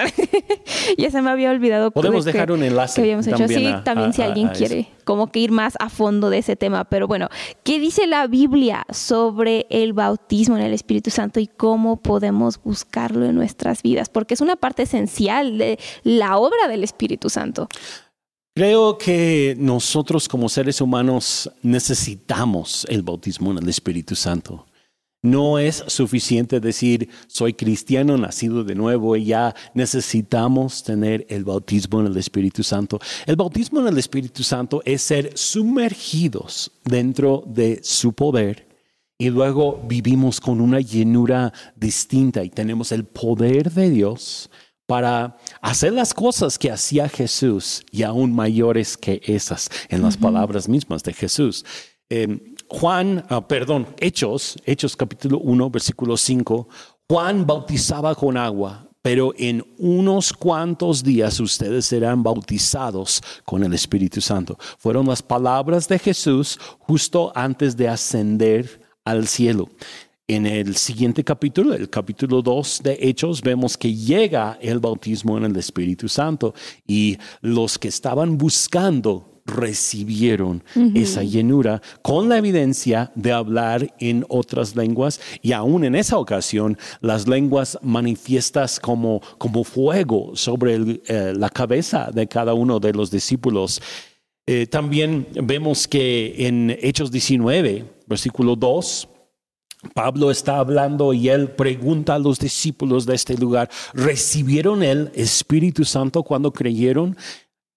[0.97, 1.91] ya se me había olvidado.
[1.91, 3.01] Podemos dejar un enlace.
[3.01, 3.47] Que hecho.
[3.47, 6.83] sí, también si alguien quiere como que ir más a fondo de ese tema.
[6.85, 7.29] Pero bueno,
[7.63, 13.25] ¿qué dice la Biblia sobre el bautismo en el Espíritu Santo y cómo podemos buscarlo
[13.25, 14.09] en nuestras vidas?
[14.09, 17.67] Porque es una parte esencial de la obra del Espíritu Santo.
[18.53, 24.65] Creo que nosotros como seres humanos necesitamos el bautismo en el Espíritu Santo.
[25.23, 31.99] No es suficiente decir, soy cristiano, nacido de nuevo y ya necesitamos tener el bautismo
[31.99, 32.99] en el Espíritu Santo.
[33.27, 38.67] El bautismo en el Espíritu Santo es ser sumergidos dentro de su poder
[39.19, 44.49] y luego vivimos con una llenura distinta y tenemos el poder de Dios
[44.87, 50.67] para hacer las cosas que hacía Jesús y aún mayores que esas, en las palabras
[50.67, 51.63] mismas de Jesús.
[52.09, 56.69] Em, Juan, ah, perdón, Hechos, Hechos capítulo 1, versículo 5,
[57.09, 64.21] Juan bautizaba con agua, pero en unos cuantos días ustedes serán bautizados con el Espíritu
[64.21, 64.57] Santo.
[64.77, 69.67] Fueron las palabras de Jesús justo antes de ascender al cielo.
[70.25, 75.43] En el siguiente capítulo, el capítulo 2 de Hechos, vemos que llega el bautismo en
[75.43, 76.53] el Espíritu Santo
[76.87, 80.63] y los que estaban buscando recibieron
[80.95, 86.77] esa llenura con la evidencia de hablar en otras lenguas y aún en esa ocasión
[87.01, 93.11] las lenguas manifiestas como, como fuego sobre eh, la cabeza de cada uno de los
[93.11, 93.81] discípulos.
[94.47, 99.07] Eh, también vemos que en Hechos 19, versículo 2,
[99.93, 105.85] Pablo está hablando y él pregunta a los discípulos de este lugar, ¿recibieron el Espíritu
[105.85, 107.17] Santo cuando creyeron?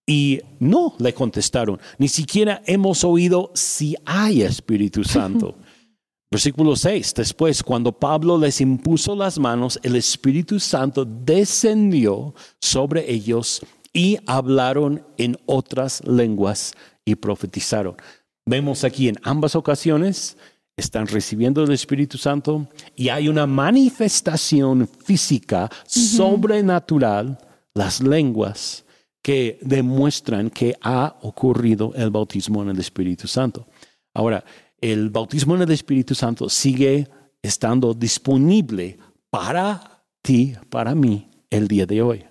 [0.07, 5.57] Y no le contestaron, ni siquiera hemos oído si hay Espíritu Santo.
[6.31, 13.65] Versículo 6, después, cuando Pablo les impuso las manos, el Espíritu Santo descendió sobre ellos
[13.93, 17.97] y hablaron en otras lenguas y profetizaron.
[18.45, 20.37] Vemos aquí en ambas ocasiones
[20.77, 27.39] están recibiendo el Espíritu Santo y hay una manifestación física sobrenatural,
[27.75, 28.84] las lenguas,
[29.25, 33.67] que demuestran que ha ocurrido el bautismo en el Espíritu Santo.
[34.13, 34.45] Ahora,
[34.83, 37.09] el bautismo en el Espíritu Santo sigue
[37.41, 38.99] estando disponible
[39.31, 42.25] para ti, para mí, el día de hoy.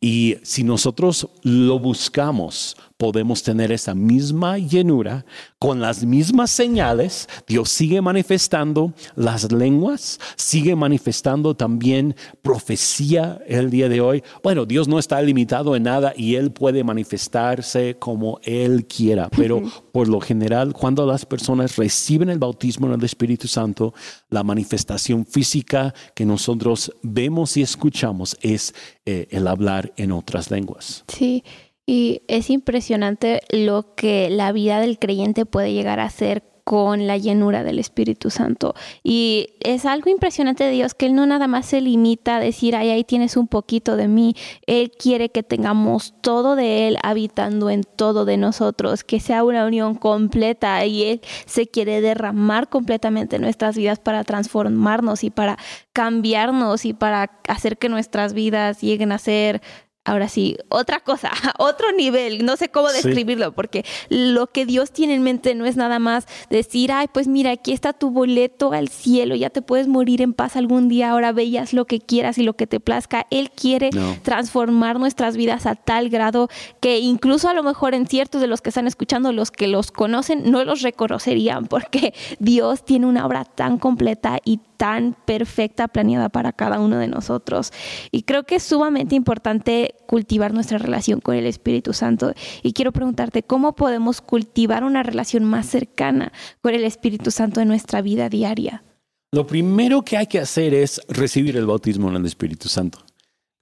[0.00, 5.26] Y si nosotros lo buscamos, podemos tener esa misma llenura
[5.58, 7.28] con las mismas señales.
[7.48, 14.22] Dios sigue manifestando las lenguas, sigue manifestando también profecía el día de hoy.
[14.44, 19.60] Bueno, Dios no está limitado en nada y Él puede manifestarse como Él quiera, pero
[19.90, 23.94] por lo general, cuando las personas reciben el bautismo en el Espíritu Santo,
[24.30, 28.72] la manifestación física que nosotros vemos y escuchamos es
[29.06, 31.02] eh, el hablar en otras lenguas.
[31.08, 31.42] Sí.
[31.86, 37.16] Y es impresionante lo que la vida del creyente puede llegar a ser con la
[37.16, 38.74] llenura del Espíritu Santo.
[39.02, 42.76] Y es algo impresionante de Dios que Él no nada más se limita a decir,
[42.76, 44.34] ay, ahí tienes un poquito de mí.
[44.66, 49.66] Él quiere que tengamos todo de Él habitando en todo de nosotros, que sea una
[49.66, 55.58] unión completa y Él se quiere derramar completamente en nuestras vidas para transformarnos y para
[55.92, 59.62] cambiarnos y para hacer que nuestras vidas lleguen a ser
[60.04, 65.14] ahora sí, otra cosa, otro nivel, no sé cómo describirlo, porque lo que Dios tiene
[65.14, 68.88] en mente no es nada más decir, ay, pues mira, aquí está tu boleto al
[68.88, 72.42] cielo, ya te puedes morir en paz algún día, ahora veas lo que quieras y
[72.42, 73.26] lo que te plazca.
[73.30, 73.90] Él quiere
[74.22, 76.48] transformar nuestras vidas a tal grado
[76.80, 79.90] que incluso a lo mejor en ciertos de los que están escuchando, los que los
[79.92, 86.28] conocen, no los reconocerían, porque Dios tiene una obra tan completa y tan perfecta planeada
[86.28, 87.72] para cada uno de nosotros.
[88.10, 92.34] Y creo que es sumamente importante cultivar nuestra relación con el Espíritu Santo.
[92.64, 97.68] Y quiero preguntarte, ¿cómo podemos cultivar una relación más cercana con el Espíritu Santo en
[97.68, 98.82] nuestra vida diaria?
[99.30, 102.98] Lo primero que hay que hacer es recibir el bautismo en el Espíritu Santo.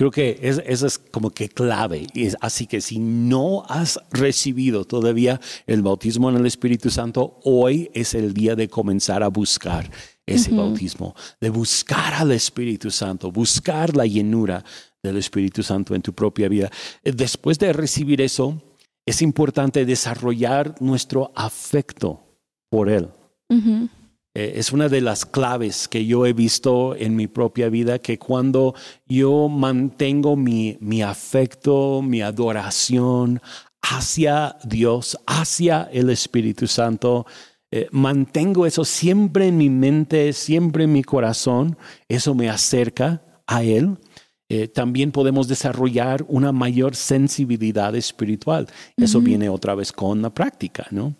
[0.01, 2.07] Creo que eso es como que clave.
[2.41, 8.15] Así que si no has recibido todavía el bautismo en el Espíritu Santo, hoy es
[8.15, 9.91] el día de comenzar a buscar
[10.35, 14.64] ese bautismo, de buscar al Espíritu Santo, buscar la llenura
[15.03, 16.71] del Espíritu Santo en tu propia vida.
[17.03, 18.61] Después de recibir eso,
[19.07, 22.21] es importante desarrollar nuestro afecto
[22.71, 23.09] por Él.
[24.35, 28.19] Eh, es una de las claves que yo he visto en mi propia vida, que
[28.19, 28.75] cuando
[29.07, 33.40] yo mantengo mi, mi afecto, mi adoración
[33.83, 37.27] hacia Dios, hacia el Espíritu Santo,
[37.73, 41.77] eh, mantengo eso siempre en mi mente, siempre en mi corazón,
[42.09, 43.99] eso me acerca a Él.
[44.49, 48.67] Eh, también podemos desarrollar una mayor sensibilidad espiritual.
[48.97, 51.15] Eso viene otra vez con la práctica, ¿no?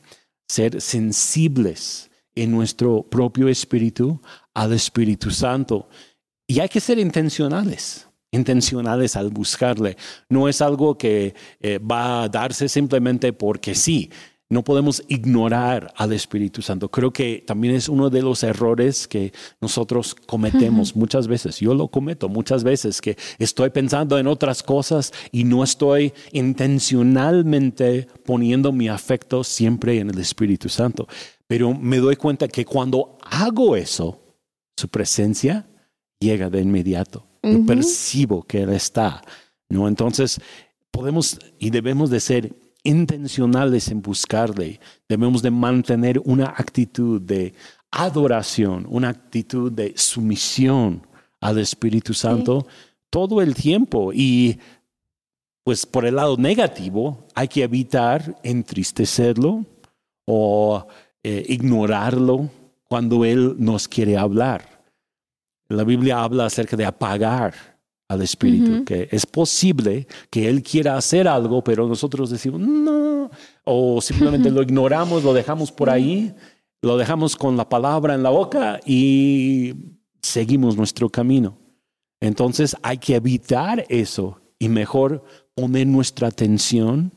[0.49, 4.21] Ser sensibles en nuestro propio espíritu
[4.53, 5.89] al Espíritu Santo.
[6.49, 9.97] Y hay que ser intencionales intencionales al buscarle.
[10.29, 14.11] No es algo que eh, va a darse simplemente porque sí.
[14.51, 16.91] No podemos ignorar al Espíritu Santo.
[16.91, 21.61] Creo que también es uno de los errores que nosotros cometemos muchas veces.
[21.61, 28.09] Yo lo cometo muchas veces, que estoy pensando en otras cosas y no estoy intencionalmente
[28.25, 31.07] poniendo mi afecto siempre en el Espíritu Santo.
[31.47, 34.21] Pero me doy cuenta que cuando hago eso,
[34.77, 35.69] su presencia
[36.19, 37.25] llega de inmediato.
[37.43, 39.23] Yo percibo que Él está.
[39.69, 39.87] ¿no?
[39.87, 40.41] Entonces,
[40.91, 44.81] podemos y debemos de ser intencionales en buscarle.
[45.09, 47.55] Debemos de mantener una actitud de
[47.91, 51.07] adoración, una actitud de sumisión
[51.41, 52.67] al Espíritu Santo
[53.11, 54.13] todo el tiempo.
[54.13, 54.59] Y
[55.65, 59.65] pues por el lado negativo hay que evitar entristecerlo
[60.27, 60.87] o
[61.23, 62.51] eh, ignorarlo
[62.85, 64.83] cuando Él nos quiere hablar.
[65.69, 67.80] La Biblia habla acerca de apagar
[68.11, 73.31] al Espíritu, que es posible que Él quiera hacer algo, pero nosotros decimos, no,
[73.63, 76.35] o simplemente lo ignoramos, lo dejamos por ahí,
[76.83, 79.75] lo dejamos con la palabra en la boca y
[80.21, 81.57] seguimos nuestro camino.
[82.21, 85.23] Entonces hay que evitar eso y mejor
[85.55, 87.13] poner nuestra atención,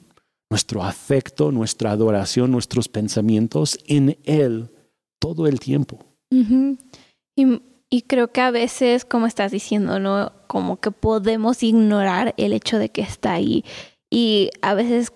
[0.52, 4.70] nuestro afecto, nuestra adoración, nuestros pensamientos en Él
[5.20, 6.06] todo el tiempo.
[6.30, 7.64] Y
[8.02, 10.34] creo que a veces, como estás diciendo, ¿no?
[10.48, 13.64] Como que podemos ignorar el hecho de que está ahí.
[14.10, 15.12] Y a veces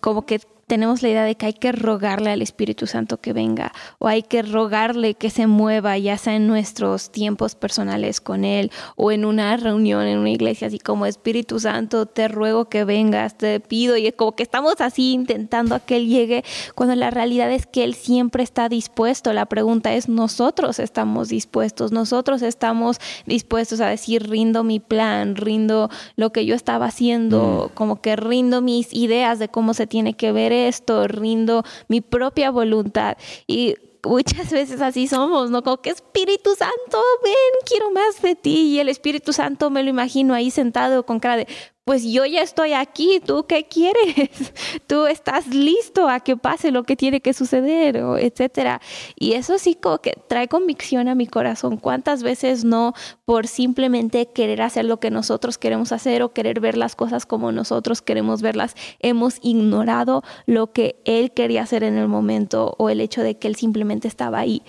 [0.00, 3.72] como que tenemos la idea de que hay que rogarle al Espíritu Santo que venga
[3.98, 8.72] o hay que rogarle que se mueva, ya sea en nuestros tiempos personales con Él
[8.96, 13.38] o en una reunión en una iglesia, así como Espíritu Santo, te ruego que vengas,
[13.38, 16.44] te pido, y es como que estamos así intentando a que Él llegue,
[16.74, 19.32] cuando la realidad es que Él siempre está dispuesto.
[19.32, 25.90] La pregunta es, nosotros estamos dispuestos, nosotros estamos dispuestos a decir, rindo mi plan, rindo
[26.16, 27.74] lo que yo estaba haciendo, mm.
[27.74, 32.50] como que rindo mis ideas de cómo se tiene que ver esto, rindo mi propia
[32.50, 33.16] voluntad.
[33.46, 35.62] Y muchas veces así somos, ¿no?
[35.62, 37.34] Como que Espíritu Santo, ven,
[37.64, 38.74] quiero más de ti.
[38.74, 41.48] Y el Espíritu Santo me lo imagino ahí sentado con cara de,
[41.86, 44.52] pues yo ya estoy aquí, ¿tú qué quieres?
[44.88, 48.80] Tú estás listo a que pase lo que tiene que suceder, o etcétera.
[49.14, 51.76] Y eso sí como que trae convicción a mi corazón.
[51.76, 52.92] ¿Cuántas veces no
[53.24, 57.52] por simplemente querer hacer lo que nosotros queremos hacer o querer ver las cosas como
[57.52, 63.00] nosotros queremos verlas, hemos ignorado lo que él quería hacer en el momento o el
[63.00, 64.64] hecho de que él simplemente estaba ahí?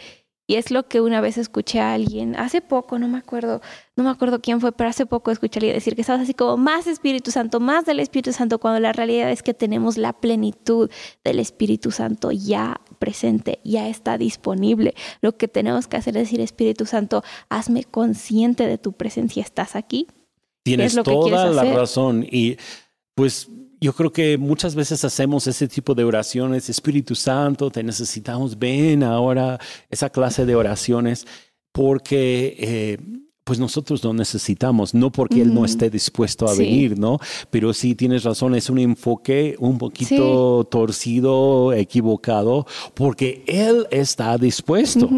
[0.49, 3.61] Y es lo que una vez escuché a alguien, hace poco, no me acuerdo,
[3.97, 6.33] no me acuerdo quién fue, pero hace poco escuché a alguien decir que estabas así
[6.33, 10.13] como más Espíritu Santo, más del Espíritu Santo, cuando la realidad es que tenemos la
[10.13, 10.89] plenitud
[11.25, 14.95] del Espíritu Santo ya presente, ya está disponible.
[15.19, 19.75] Lo que tenemos que hacer es decir, Espíritu Santo, hazme consciente de tu presencia, ¿estás
[19.75, 20.07] aquí?
[20.63, 22.55] Tienes toda la razón y
[23.15, 28.57] pues yo creo que muchas veces hacemos ese tipo de oraciones, Espíritu Santo, te necesitamos,
[28.57, 29.59] ven ahora,
[29.89, 31.27] esa clase de oraciones,
[31.71, 32.97] porque eh,
[33.43, 37.19] pues nosotros lo necesitamos, no porque Él no esté dispuesto a venir, ¿no?
[37.49, 45.09] Pero sí tienes razón, es un enfoque un poquito torcido, equivocado, porque Él está dispuesto.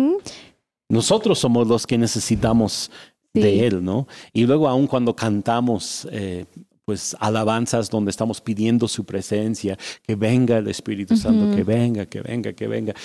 [0.89, 2.91] Nosotros somos los que necesitamos
[3.33, 4.07] de Él, ¿no?
[4.33, 6.07] Y luego aún cuando cantamos...
[6.11, 6.45] Eh,
[6.89, 12.19] pues alabanzas donde estamos pidiendo su presencia, que venga el Espíritu Santo, que venga, que
[12.19, 12.95] venga, que venga.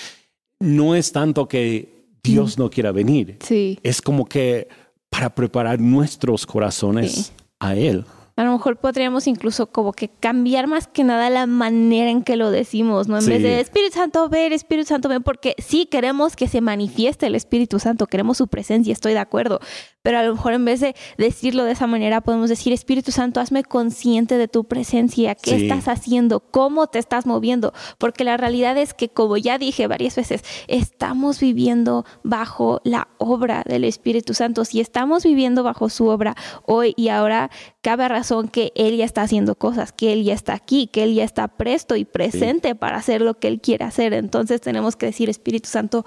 [0.59, 3.77] No es tanto que Dios no quiera venir, sí.
[3.83, 4.67] es como que
[5.11, 8.05] para preparar nuestros corazones a Él.
[8.37, 12.35] A lo mejor podríamos incluso como que cambiar más que nada la manera en que
[12.35, 13.17] lo decimos, ¿no?
[13.17, 17.27] En vez de Espíritu Santo, ven, Espíritu Santo, ven, porque sí queremos que se manifieste
[17.27, 19.61] el Espíritu Santo, queremos su presencia, estoy de acuerdo,
[20.01, 23.39] pero a lo mejor en vez de decirlo de esa manera, podemos decir, Espíritu Santo,
[23.39, 28.77] hazme consciente de tu presencia, qué estás haciendo, cómo te estás moviendo, porque la realidad
[28.77, 34.65] es que, como ya dije varias veces, estamos viviendo bajo la obra del Espíritu Santo.
[34.65, 37.49] Si estamos viviendo bajo su obra hoy y ahora,
[37.81, 41.13] cabe razón que Él ya está haciendo cosas, que Él ya está aquí, que Él
[41.13, 44.13] ya está presto y presente para hacer lo que Él quiere hacer.
[44.13, 46.05] Entonces tenemos que decir, Espíritu Santo,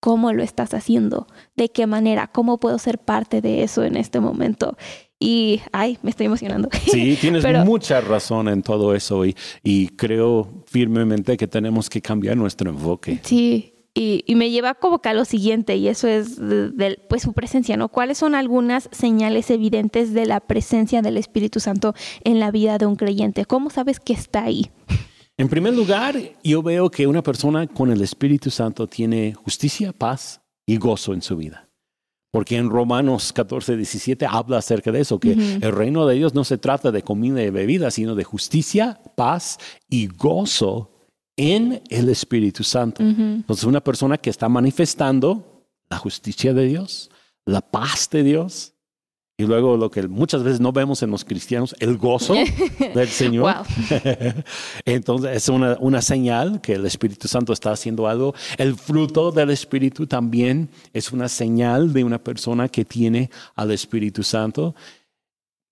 [0.00, 4.20] cómo lo estás haciendo, de qué manera, cómo puedo ser parte de eso en este
[4.20, 4.76] momento.
[5.18, 6.68] Y, ay, me estoy emocionando.
[6.90, 12.36] Sí, tienes mucha razón en todo eso y, y creo firmemente que tenemos que cambiar
[12.36, 13.20] nuestro enfoque.
[13.22, 17.22] Sí, y, y, me lleva como que a lo siguiente, y eso es de, pues
[17.22, 17.88] su presencia, ¿no?
[17.88, 22.84] ¿Cuáles son algunas señales evidentes de la presencia del Espíritu Santo en la vida de
[22.84, 23.46] un creyente?
[23.46, 24.70] ¿Cómo sabes que está ahí?
[25.38, 30.42] En primer lugar, yo veo que una persona con el Espíritu Santo tiene justicia, paz
[30.66, 31.70] y gozo en su vida.
[32.30, 36.44] Porque en Romanos 14, 17 habla acerca de eso, que el reino de Dios no
[36.44, 40.95] se trata de comida y bebida, sino de justicia, paz y gozo
[41.36, 43.02] en el Espíritu Santo.
[43.02, 47.10] Entonces, una persona que está manifestando la justicia de Dios,
[47.44, 48.72] la paz de Dios,
[49.38, 52.34] y luego lo que muchas veces no vemos en los cristianos, el gozo
[52.94, 53.54] del Señor.
[54.86, 58.34] Entonces es una, una, señal que el Espíritu Santo está haciendo algo.
[58.56, 64.22] El fruto del Espíritu también es una señal de una persona que tiene al Espíritu
[64.22, 64.74] Santo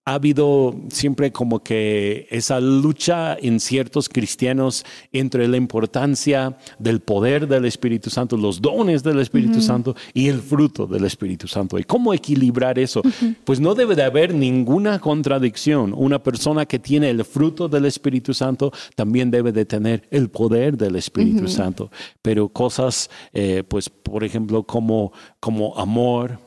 [0.07, 7.49] ha habido siempre como que esa lucha en ciertos cristianos entre la importancia del poder
[7.49, 11.79] del Espíritu Santo, los dones del Espíritu Santo y el fruto del Espíritu Santo.
[11.79, 13.01] ¿Y cómo equilibrar eso?
[13.45, 15.95] Pues no debe de haber ninguna contradicción.
[15.97, 20.77] Una persona que tiene el fruto del Espíritu Santo también debe de tener el poder
[20.77, 21.91] del Espíritu Santo.
[22.21, 26.39] Pero cosas, eh, pues por ejemplo, como, como amor,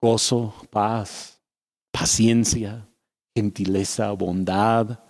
[0.00, 1.37] gozo, paz
[1.98, 2.88] paciencia,
[3.34, 5.00] gentileza, bondad,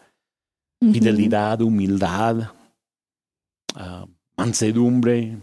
[0.80, 2.50] fidelidad, humildad,
[3.74, 5.38] ah, mansedumbre,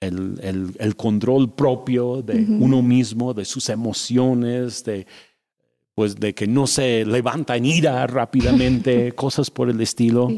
[0.00, 5.06] el, control propio de uno mismo, de sus emociones, de,
[5.94, 10.28] pues, de que no se levanta en ira rápidamente, cosas por el estilo.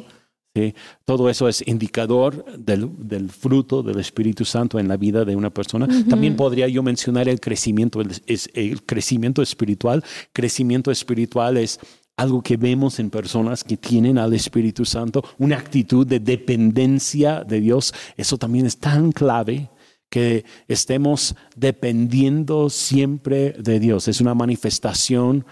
[1.04, 5.88] Todo eso es indicador del, fruto del Espíritu Santo en la vida de una persona.
[6.08, 10.04] También podría yo mencionar el crecimiento, el, crecimiento espiritual.
[10.32, 11.80] Crecimiento espiritual es
[12.16, 17.60] algo que vemos en personas que tienen al Espíritu Santo, una actitud de dependencia de
[17.60, 17.92] Dios.
[18.16, 19.70] Eso también es tan clave
[20.08, 24.06] que estemos dependiendo siempre de Dios.
[24.06, 25.44] Es una manifestación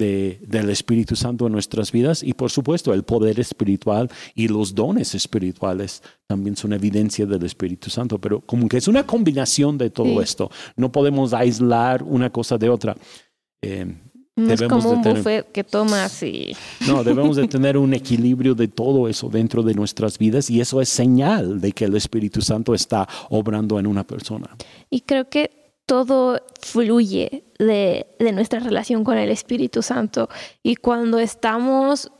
[0.00, 5.14] del Espíritu Santo en nuestras vidas y por supuesto el poder espiritual y los dones
[5.14, 10.22] espirituales también son evidencia del Espíritu Santo, pero como que es una combinación de todo
[10.22, 10.50] esto.
[10.76, 12.96] No podemos aislar una cosa de otra.
[13.62, 13.94] Eh,
[14.36, 16.56] no es como un buffet que tomas y...
[16.86, 20.80] No, debemos de tener un equilibrio de todo eso dentro de nuestras vidas y eso
[20.80, 24.56] es señal de que el Espíritu Santo está obrando en una persona.
[24.88, 25.59] Y creo que
[25.90, 30.28] todo fluye de, nuestra relación con el Espíritu Santo.
[30.62, 32.12] Y cuando estamos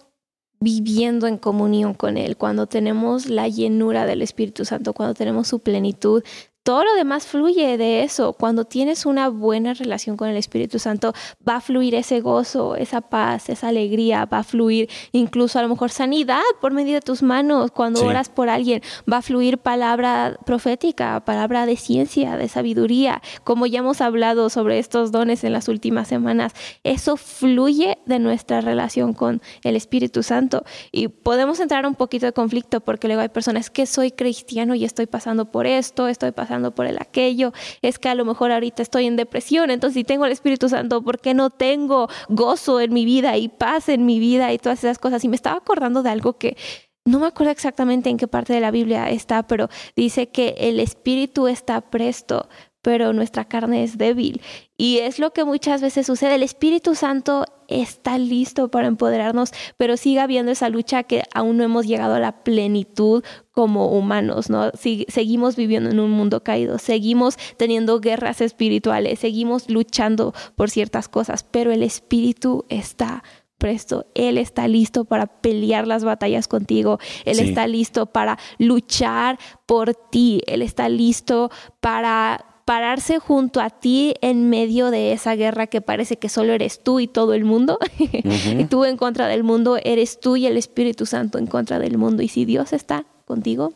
[0.58, 5.60] viviendo en comunión con Él, cuando tenemos la llenura del Espíritu Santo, cuando tenemos su
[5.60, 6.24] plenitud,
[6.62, 8.34] todo lo demás fluye de eso.
[8.34, 11.14] Cuando tienes una buena relación con el Espíritu Santo,
[11.48, 15.68] va a fluir ese gozo, esa paz, esa alegría, va a fluir incluso a lo
[15.68, 17.70] mejor sanidad por medio de tus manos.
[17.70, 23.66] Cuando oras por alguien, va a fluir palabra profética, palabra de ciencia, de sabiduría, como
[23.66, 26.52] ya hemos hablado sobre estos dones en las últimas semanas.
[26.84, 30.64] Eso fluye de nuestra relación con el Espíritu Santo.
[30.92, 34.84] Y podemos entrar un poquito de conflicto porque luego hay personas que soy cristiano y
[34.84, 38.82] estoy pasando por esto, estoy pasando por el aquello, es que a lo mejor ahorita
[38.82, 42.92] estoy en depresión, entonces si tengo el Espíritu Santo, ¿por qué no tengo gozo en
[42.92, 45.24] mi vida y paz en mi vida y todas esas cosas?
[45.24, 46.56] Y me estaba acordando de algo que
[47.04, 50.80] no me acuerdo exactamente en qué parte de la Biblia está, pero dice que el
[50.80, 52.48] Espíritu está presto,
[52.82, 54.40] pero nuestra carne es débil.
[54.76, 56.36] Y es lo que muchas veces sucede.
[56.36, 61.64] El Espíritu Santo está listo para empoderarnos, pero sigue habiendo esa lucha que aún no
[61.64, 63.22] hemos llegado a la plenitud
[63.52, 64.70] como humanos, ¿no?
[64.74, 71.44] seguimos viviendo en un mundo caído, seguimos teniendo guerras espirituales, seguimos luchando por ciertas cosas,
[71.44, 73.22] pero el Espíritu está
[73.58, 74.06] presto.
[74.14, 76.98] Él está listo para pelear las batallas contigo.
[77.24, 80.40] Él está listo para luchar por ti.
[80.46, 81.50] Él está listo
[81.80, 86.78] para pararse junto a ti en medio de esa guerra que parece que solo eres
[86.84, 87.80] tú y todo el mundo.
[87.98, 91.98] y tú en contra del mundo, eres tú y el Espíritu Santo en contra del
[91.98, 92.22] mundo.
[92.22, 93.72] Y si Dios está contigo,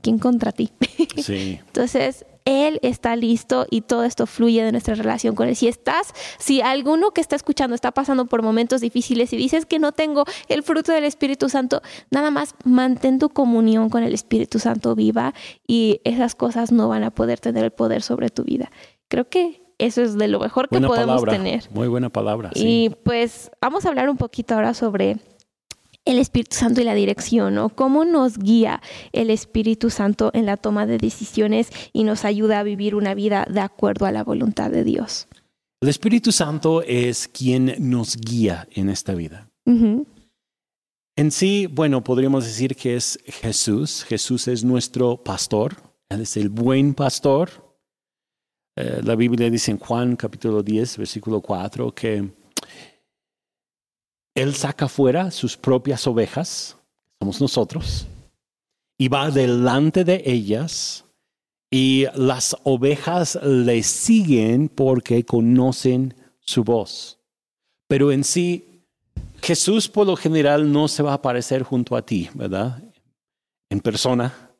[0.00, 0.70] ¿quién contra ti?
[1.18, 1.60] sí.
[1.66, 5.56] Entonces, él está listo y todo esto fluye de nuestra relación con Él.
[5.56, 9.78] Si estás, si alguno que está escuchando está pasando por momentos difíciles y dices que
[9.78, 14.58] no tengo el fruto del Espíritu Santo, nada más mantén tu comunión con el Espíritu
[14.58, 15.34] Santo viva
[15.66, 18.70] y esas cosas no van a poder tener el poder sobre tu vida.
[19.08, 21.64] Creo que eso es de lo mejor que podemos tener.
[21.72, 22.50] Muy buena palabra.
[22.54, 25.18] Y pues vamos a hablar un poquito ahora sobre
[26.04, 27.68] el Espíritu Santo y la dirección, ¿no?
[27.68, 28.82] Cómo nos guía
[29.12, 33.46] el Espíritu Santo en la toma de decisiones y nos ayuda a vivir una vida
[33.48, 35.28] de acuerdo a la voluntad de Dios.
[35.80, 39.48] El Espíritu Santo es quien nos guía en esta vida.
[39.64, 44.04] En sí, bueno, podríamos decir que es Jesús.
[44.04, 45.76] Jesús es nuestro pastor.
[46.08, 47.50] Él es el buen pastor.
[48.76, 52.32] Eh, la Biblia dice en Juan capítulo 10, versículo 4, que
[54.34, 56.76] él saca fuera sus propias ovejas,
[57.20, 58.06] somos nosotros,
[58.98, 61.04] y va delante de ellas
[61.70, 67.18] y las ovejas le siguen porque conocen su voz.
[67.88, 68.84] Pero en sí,
[69.40, 72.82] Jesús por lo general no se va a aparecer junto a ti, ¿verdad?
[73.70, 74.50] En persona,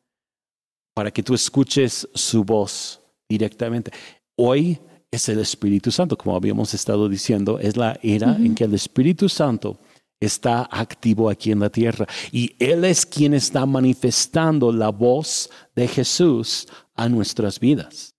[0.95, 3.93] para que tú escuches su voz directamente.
[4.37, 4.81] Hoy
[5.13, 9.29] es el Espíritu Santo, como habíamos estado diciendo, es la era en que el Espíritu
[9.29, 9.79] Santo
[10.19, 15.87] está activo aquí en la tierra y Él es quien está manifestando la voz de
[15.87, 18.15] Jesús a nuestras vidas.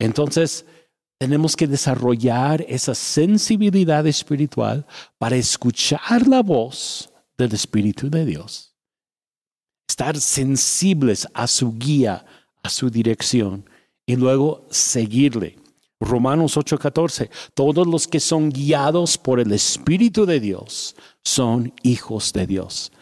[0.00, 0.64] Entonces,
[1.18, 4.86] tenemos que desarrollar esa sensibilidad espiritual
[5.18, 8.74] para escuchar la voz del Espíritu de Dios.
[9.88, 12.24] Estar sensibles a su guía,
[12.62, 13.68] a su dirección
[14.04, 15.56] y luego seguirle.
[16.00, 20.94] Romanos 8:14, todos los que son guiados por el Espíritu de Dios
[21.24, 22.92] son hijos de Dios.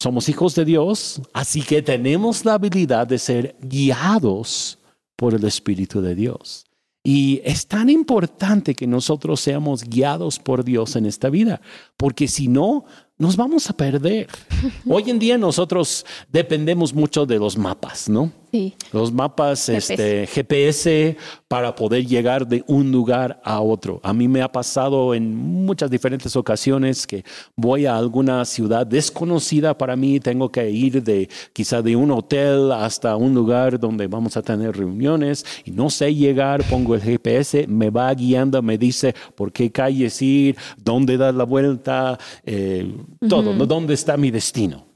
[0.00, 4.78] Somos hijos de Dios, así que tenemos la habilidad de ser guiados
[5.16, 6.66] por el Espíritu de Dios.
[7.02, 11.60] Y es tan importante que nosotros seamos guiados por Dios en esta vida,
[11.96, 12.84] porque si no,
[13.16, 14.28] nos vamos a perder.
[14.86, 18.30] Hoy en día nosotros dependemos mucho de los mapas, ¿no?
[18.50, 18.74] Sí.
[18.92, 19.92] Los mapas GPS.
[19.92, 21.16] Este, GPS
[21.48, 24.00] para poder llegar de un lugar a otro.
[24.02, 27.24] A mí me ha pasado en muchas diferentes ocasiones que
[27.56, 32.72] voy a alguna ciudad desconocida para mí, tengo que ir de quizá de un hotel
[32.72, 37.66] hasta un lugar donde vamos a tener reuniones y no sé llegar, pongo el GPS,
[37.66, 42.94] me va guiando, me dice por qué calles ir, dónde dar la vuelta, eh,
[43.28, 44.86] todo, dónde está mi destino.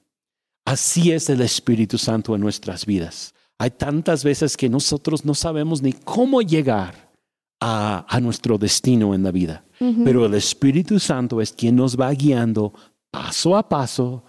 [0.64, 3.34] Así es el Espíritu Santo en nuestras vidas.
[3.58, 7.12] Hay tantas veces que nosotros no sabemos ni cómo llegar
[7.60, 9.64] a, a nuestro destino en la vida,
[10.04, 12.72] pero el Espíritu Santo es quien nos va guiando
[13.10, 14.24] paso a paso,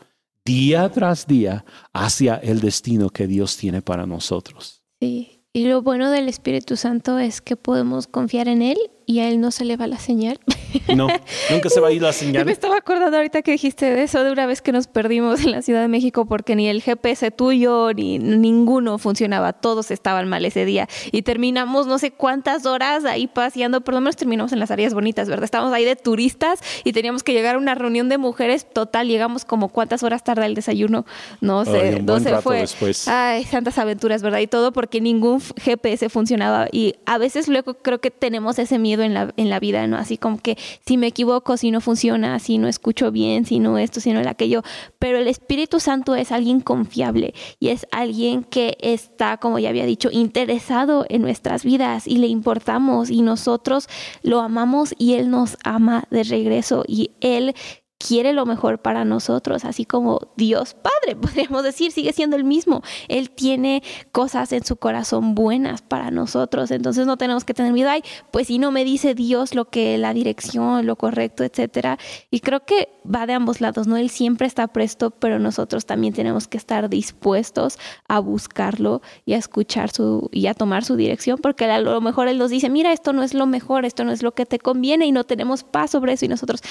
[0.45, 4.83] día tras día, hacia el destino que Dios tiene para nosotros.
[4.99, 5.39] Sí.
[5.55, 9.39] Y lo bueno del Espíritu Santo es que podemos confiar en Él y a Él
[9.41, 10.39] no se le va la señal.
[10.95, 11.07] No,
[11.51, 12.45] nunca se va a ir la Yo señal.
[12.45, 15.51] me estaba acordando ahorita que dijiste de eso, de una vez que nos perdimos en
[15.51, 20.43] la Ciudad de México porque ni el GPS tuyo ni ninguno funcionaba, todos estaban mal
[20.45, 24.59] ese día y terminamos no sé cuántas horas ahí paseando, por lo menos terminamos en
[24.59, 25.43] las áreas bonitas, ¿verdad?
[25.45, 29.45] Estábamos ahí de turistas y teníamos que llegar a una reunión de mujeres, total, llegamos
[29.45, 31.05] como cuántas horas tarda el desayuno,
[31.39, 32.61] no sé, no se fue.
[32.61, 33.07] después.
[33.07, 34.39] Ay, santas aventuras, ¿verdad?
[34.39, 36.67] Y todo porque ningún GPS funcionaba.
[36.71, 39.97] Y a veces luego creo que tenemos ese miedo en la, en la vida, ¿no?
[39.97, 43.79] Así como que si me equivoco, si no funciona, si no escucho bien, si no
[43.79, 44.61] esto, si no el aquello.
[44.99, 49.85] Pero el Espíritu Santo es alguien confiable y es alguien que está, como ya había
[49.85, 53.87] dicho, interesado en nuestras vidas y le importamos y nosotros
[54.21, 57.55] lo amamos y Él nos ama de regreso y Él
[58.05, 62.81] quiere lo mejor para nosotros, así como Dios Padre, podríamos decir, sigue siendo el mismo.
[63.07, 63.81] Él tiene
[64.11, 68.47] cosas en su corazón buenas para nosotros, entonces no tenemos que tener miedo, ay, pues
[68.47, 71.97] si no me dice Dios lo que la dirección, lo correcto, etcétera.
[72.29, 73.97] Y creo que va de ambos lados, ¿no?
[73.97, 77.77] Él siempre está presto, pero nosotros también tenemos que estar dispuestos
[78.07, 82.27] a buscarlo y a escuchar su y a tomar su dirección, porque a lo mejor
[82.27, 84.59] él nos dice, mira, esto no es lo mejor, esto no es lo que te
[84.59, 86.61] conviene y no tenemos paz sobre eso y nosotros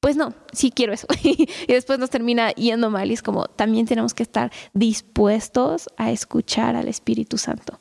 [0.00, 1.06] pues no, sí quiero eso.
[1.22, 6.10] y después nos termina yendo mal y es como también tenemos que estar dispuestos a
[6.10, 7.78] escuchar al Espíritu Santo.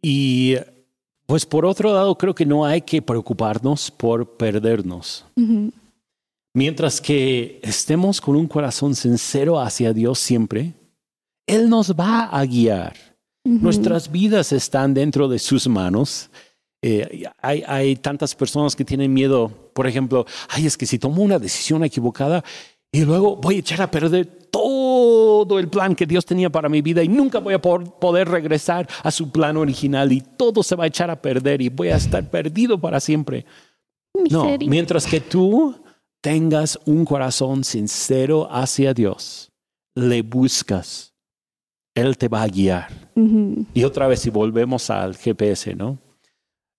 [0.00, 0.54] Y
[1.26, 5.24] pues por otro lado, creo que no hay que preocuparnos por perdernos.
[6.54, 10.74] Mientras que estemos con un corazón sincero hacia Dios siempre,
[11.46, 12.94] Él nos va a guiar.
[13.44, 16.30] Nuestras vidas están dentro de sus manos.
[16.82, 21.22] Eh, hay, hay tantas personas que tienen miedo, por ejemplo, ay, es que si tomo
[21.22, 22.42] una decisión equivocada
[22.90, 26.82] y luego voy a echar a perder todo el plan que Dios tenía para mi
[26.82, 30.84] vida y nunca voy a poder regresar a su plan original y todo se va
[30.84, 33.46] a echar a perder y voy a estar perdido para siempre.
[34.30, 35.74] No, mientras que tú
[36.20, 39.50] tengas un corazón sincero hacia Dios,
[39.94, 41.14] le buscas,
[41.94, 42.88] Él te va a guiar.
[43.72, 45.98] Y otra vez, si volvemos al GPS, ¿no?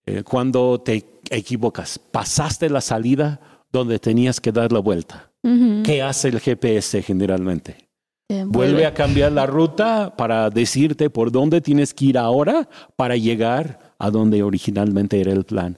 [0.06, 3.40] Eh, cuando te equivocas, pasaste la salida
[3.72, 5.32] donde tenías que dar la vuelta.
[5.44, 5.84] Ujú.
[5.84, 7.90] ¿Qué hace el GPS generalmente?
[8.30, 13.16] Eh, Vuelve a cambiar la ruta para decirte por dónde tienes que ir ahora para
[13.18, 15.78] llegar a donde originalmente era el plan.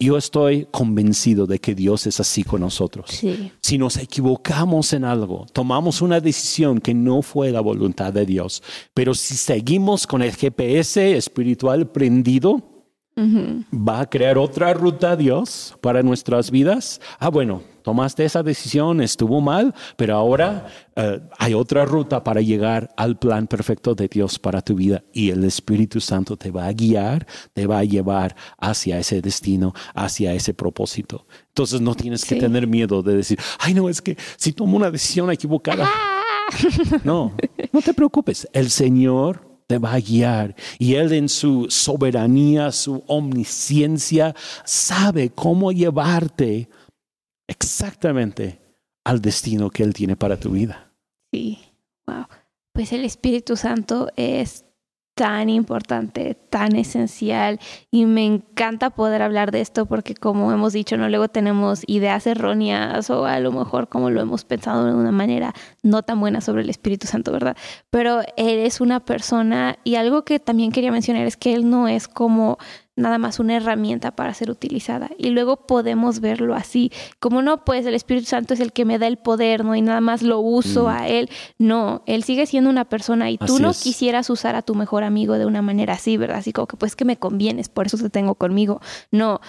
[0.00, 3.10] Yo estoy convencido de que Dios es así con nosotros.
[3.10, 3.50] Sí.
[3.60, 8.62] Si nos equivocamos en algo, tomamos una decisión que no fue la voluntad de Dios,
[8.94, 12.77] pero si seguimos con el GPS espiritual prendido,
[13.72, 17.00] Va a crear otra ruta Dios para nuestras vidas.
[17.18, 22.90] Ah, bueno, tomaste esa decisión, estuvo mal, pero ahora eh, hay otra ruta para llegar
[22.96, 26.72] al plan perfecto de Dios para tu vida y el Espíritu Santo te va a
[26.72, 31.26] guiar, te va a llevar hacia ese destino, hacia ese propósito.
[31.48, 34.90] Entonces no tienes que tener miedo de decir, ay, no, es que si tomo una
[34.90, 35.88] decisión equivocada.
[37.04, 37.34] No,
[37.72, 38.48] no te preocupes.
[38.52, 45.70] El Señor te va a guiar y Él en su soberanía, su omnisciencia, sabe cómo
[45.72, 46.68] llevarte
[47.46, 48.60] exactamente
[49.04, 50.92] al destino que Él tiene para tu vida.
[51.32, 51.58] Sí,
[52.06, 52.26] wow.
[52.72, 54.64] Pues el Espíritu Santo es
[55.18, 57.58] tan importante, tan esencial
[57.90, 62.24] y me encanta poder hablar de esto porque como hemos dicho, no luego tenemos ideas
[62.28, 66.40] erróneas o a lo mejor como lo hemos pensado de una manera no tan buena
[66.40, 67.56] sobre el Espíritu Santo, ¿verdad?
[67.90, 71.88] Pero él es una persona y algo que también quería mencionar es que él no
[71.88, 72.58] es como
[72.98, 75.10] nada más una herramienta para ser utilizada.
[75.16, 78.98] Y luego podemos verlo así, como no, pues el Espíritu Santo es el que me
[78.98, 79.74] da el poder, ¿no?
[79.74, 80.88] Y nada más lo uso Mm.
[80.88, 81.30] a él.
[81.58, 83.82] No, él sigue siendo una persona y tú no es.
[83.82, 86.38] quisieras usar a tu mejor amigo de una manera así, ¿verdad?
[86.38, 88.80] Así como que pues que me convienes, por eso te tengo conmigo.
[89.10, 89.40] No,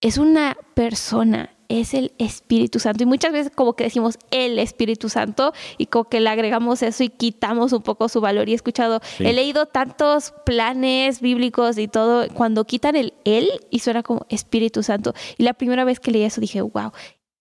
[0.00, 3.02] es una persona es el Espíritu Santo.
[3.02, 7.04] Y muchas veces como que decimos el Espíritu Santo y como que le agregamos eso
[7.04, 8.48] y quitamos un poco su valor.
[8.48, 13.80] Y he escuchado, he leído tantos planes bíblicos y todo, cuando quitan el él y
[13.80, 15.14] suena como Espíritu Santo.
[15.36, 16.92] Y la primera vez que leí eso dije, wow,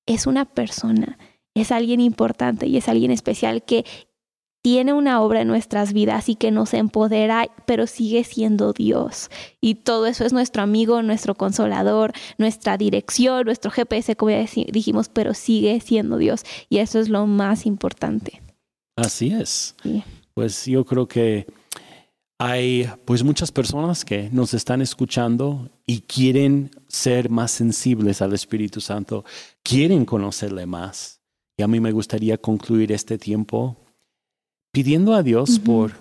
[0.06, 1.18] es una persona,
[1.54, 3.86] es alguien importante y es alguien especial que
[4.62, 9.30] tiene una obra en nuestras vidas y que nos empodera, pero sigue siendo Dios.
[9.62, 15.10] Y todo eso es nuestro amigo, nuestro consolador, nuestra dirección, nuestro GPS, como ya dijimos,
[15.10, 16.44] pero sigue siendo Dios.
[16.70, 18.42] Y eso es lo más importante.
[18.96, 19.76] Así es.
[20.34, 21.48] Pues yo creo que
[22.40, 28.82] hay pues muchas personas que nos están escuchando y quieren ser más sensibles al Espíritu
[28.82, 29.24] Santo,
[29.64, 31.22] quieren conocerle más.
[31.58, 33.87] Y a mí me gustaría concluir este tiempo
[34.78, 35.94] pidiendo a Dios por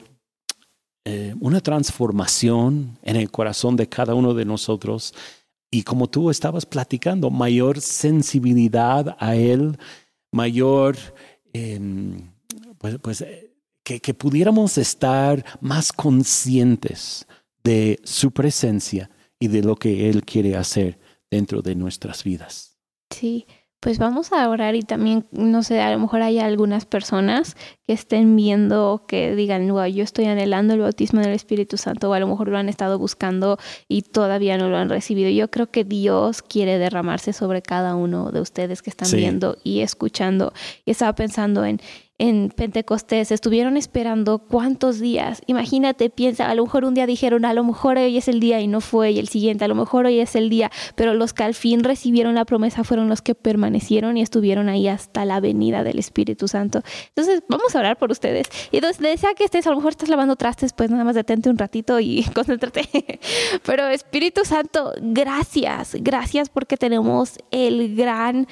[1.06, 5.14] eh, una transformación en el corazón de cada uno de nosotros
[5.70, 9.78] y como tú estabas platicando, mayor sensibilidad a Él,
[10.30, 10.98] mayor,
[11.54, 12.20] em,
[12.76, 13.50] pues, pues eh,
[13.82, 17.26] que, que pudiéramos estar más conscientes
[17.64, 19.08] de su presencia
[19.40, 20.98] y de lo que Él quiere hacer
[21.30, 22.76] dentro de nuestras vidas.
[23.08, 23.46] Sí,
[23.80, 27.56] pues vamos a orar y también, no sé, a lo mejor hay algunas personas
[27.86, 32.14] que estén viendo, que digan, wow, yo estoy anhelando el bautismo del Espíritu Santo, o
[32.14, 35.30] a lo mejor lo han estado buscando y todavía no lo han recibido.
[35.30, 39.80] Yo creo que Dios quiere derramarse sobre cada uno de ustedes que están viendo y
[39.80, 40.52] escuchando.
[40.84, 41.80] Y estaba pensando en,
[42.18, 45.42] en Pentecostés, estuvieron esperando cuántos días.
[45.46, 48.60] Imagínate, piensa, a lo mejor un día dijeron, a lo mejor hoy es el día
[48.60, 51.34] y no fue, y el siguiente, a lo mejor hoy es el día, pero los
[51.34, 55.40] que al fin recibieron la promesa fueron los que permanecieron y estuvieron ahí hasta la
[55.40, 56.82] venida del Espíritu Santo.
[57.08, 58.48] Entonces, vamos a orar por ustedes.
[58.70, 61.50] Y entonces, desea que estés, a lo mejor estás lavando trastes, pues nada más detente
[61.50, 62.88] un ratito y concéntrate.
[63.64, 68.46] pero Espíritu Santo, gracias, gracias porque tenemos el gran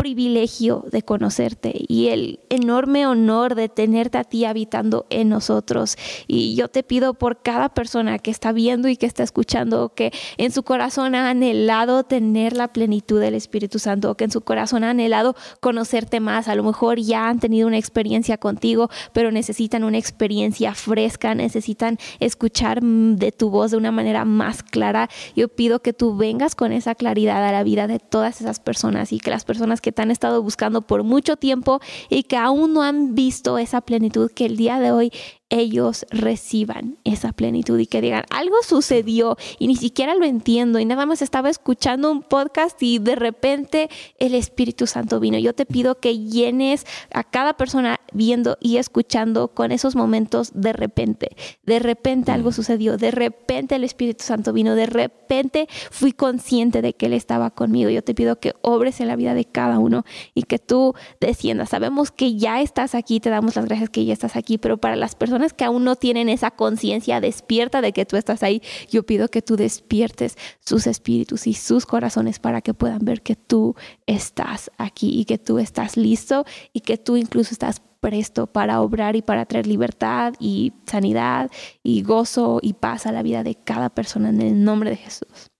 [0.00, 5.98] privilegio de conocerte y el enorme honor de tenerte a ti habitando en nosotros.
[6.26, 10.10] Y yo te pido por cada persona que está viendo y que está escuchando que
[10.38, 14.84] en su corazón ha anhelado tener la plenitud del Espíritu Santo, que en su corazón
[14.84, 16.48] ha anhelado conocerte más.
[16.48, 21.98] A lo mejor ya han tenido una experiencia contigo, pero necesitan una experiencia fresca, necesitan
[22.20, 25.10] escuchar de tu voz de una manera más clara.
[25.36, 29.12] Yo pido que tú vengas con esa claridad a la vida de todas esas personas
[29.12, 32.72] y que las personas que te han estado buscando por mucho tiempo y que aún
[32.72, 35.12] no han visto esa plenitud que el día de hoy
[35.50, 40.84] ellos reciban esa plenitud y que digan, algo sucedió y ni siquiera lo entiendo y
[40.84, 45.38] nada más estaba escuchando un podcast y de repente el Espíritu Santo vino.
[45.38, 50.72] Yo te pido que llenes a cada persona viendo y escuchando con esos momentos de
[50.72, 51.30] repente.
[51.64, 52.54] De repente algo mm.
[52.54, 57.50] sucedió, de repente el Espíritu Santo vino, de repente fui consciente de que Él estaba
[57.50, 57.90] conmigo.
[57.90, 61.70] Yo te pido que obres en la vida de cada uno y que tú desciendas.
[61.70, 64.94] Sabemos que ya estás aquí, te damos las gracias que ya estás aquí, pero para
[64.94, 69.04] las personas que aún no tienen esa conciencia despierta de que tú estás ahí, yo
[69.04, 73.74] pido que tú despiertes sus espíritus y sus corazones para que puedan ver que tú
[74.06, 79.16] estás aquí y que tú estás listo y que tú incluso estás presto para obrar
[79.16, 81.50] y para traer libertad y sanidad
[81.82, 85.50] y gozo y paz a la vida de cada persona en el nombre de Jesús.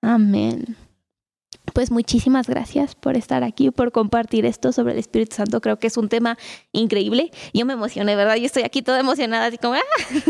[0.00, 0.85] Amén
[1.76, 5.60] pues muchísimas gracias por estar aquí, por compartir esto sobre el Espíritu Santo.
[5.60, 6.38] Creo que es un tema
[6.72, 7.30] increíble.
[7.52, 8.36] Yo me emocioné, ¿verdad?
[8.36, 9.80] Yo estoy aquí toda emocionada, así como, ¡ah!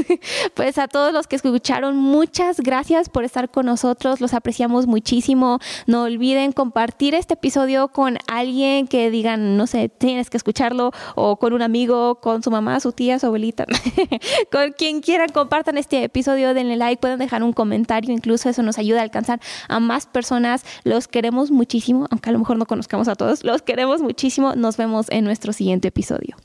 [0.54, 4.20] pues a todos los que escucharon, muchas gracias por estar con nosotros.
[4.20, 5.60] Los apreciamos muchísimo.
[5.86, 11.36] No olviden compartir este episodio con alguien que digan, no sé, tienes que escucharlo, o
[11.36, 13.66] con un amigo, con su mamá, su tía, su abuelita,
[14.50, 18.78] con quien quieran, compartan este episodio, denle like, pueden dejar un comentario, incluso eso nos
[18.78, 19.38] ayuda a alcanzar
[19.68, 20.64] a más personas.
[20.82, 24.54] Los queremos muchísimo, aunque a lo mejor no conozcamos a todos, los queremos muchísimo.
[24.54, 26.36] Nos vemos en nuestro siguiente episodio.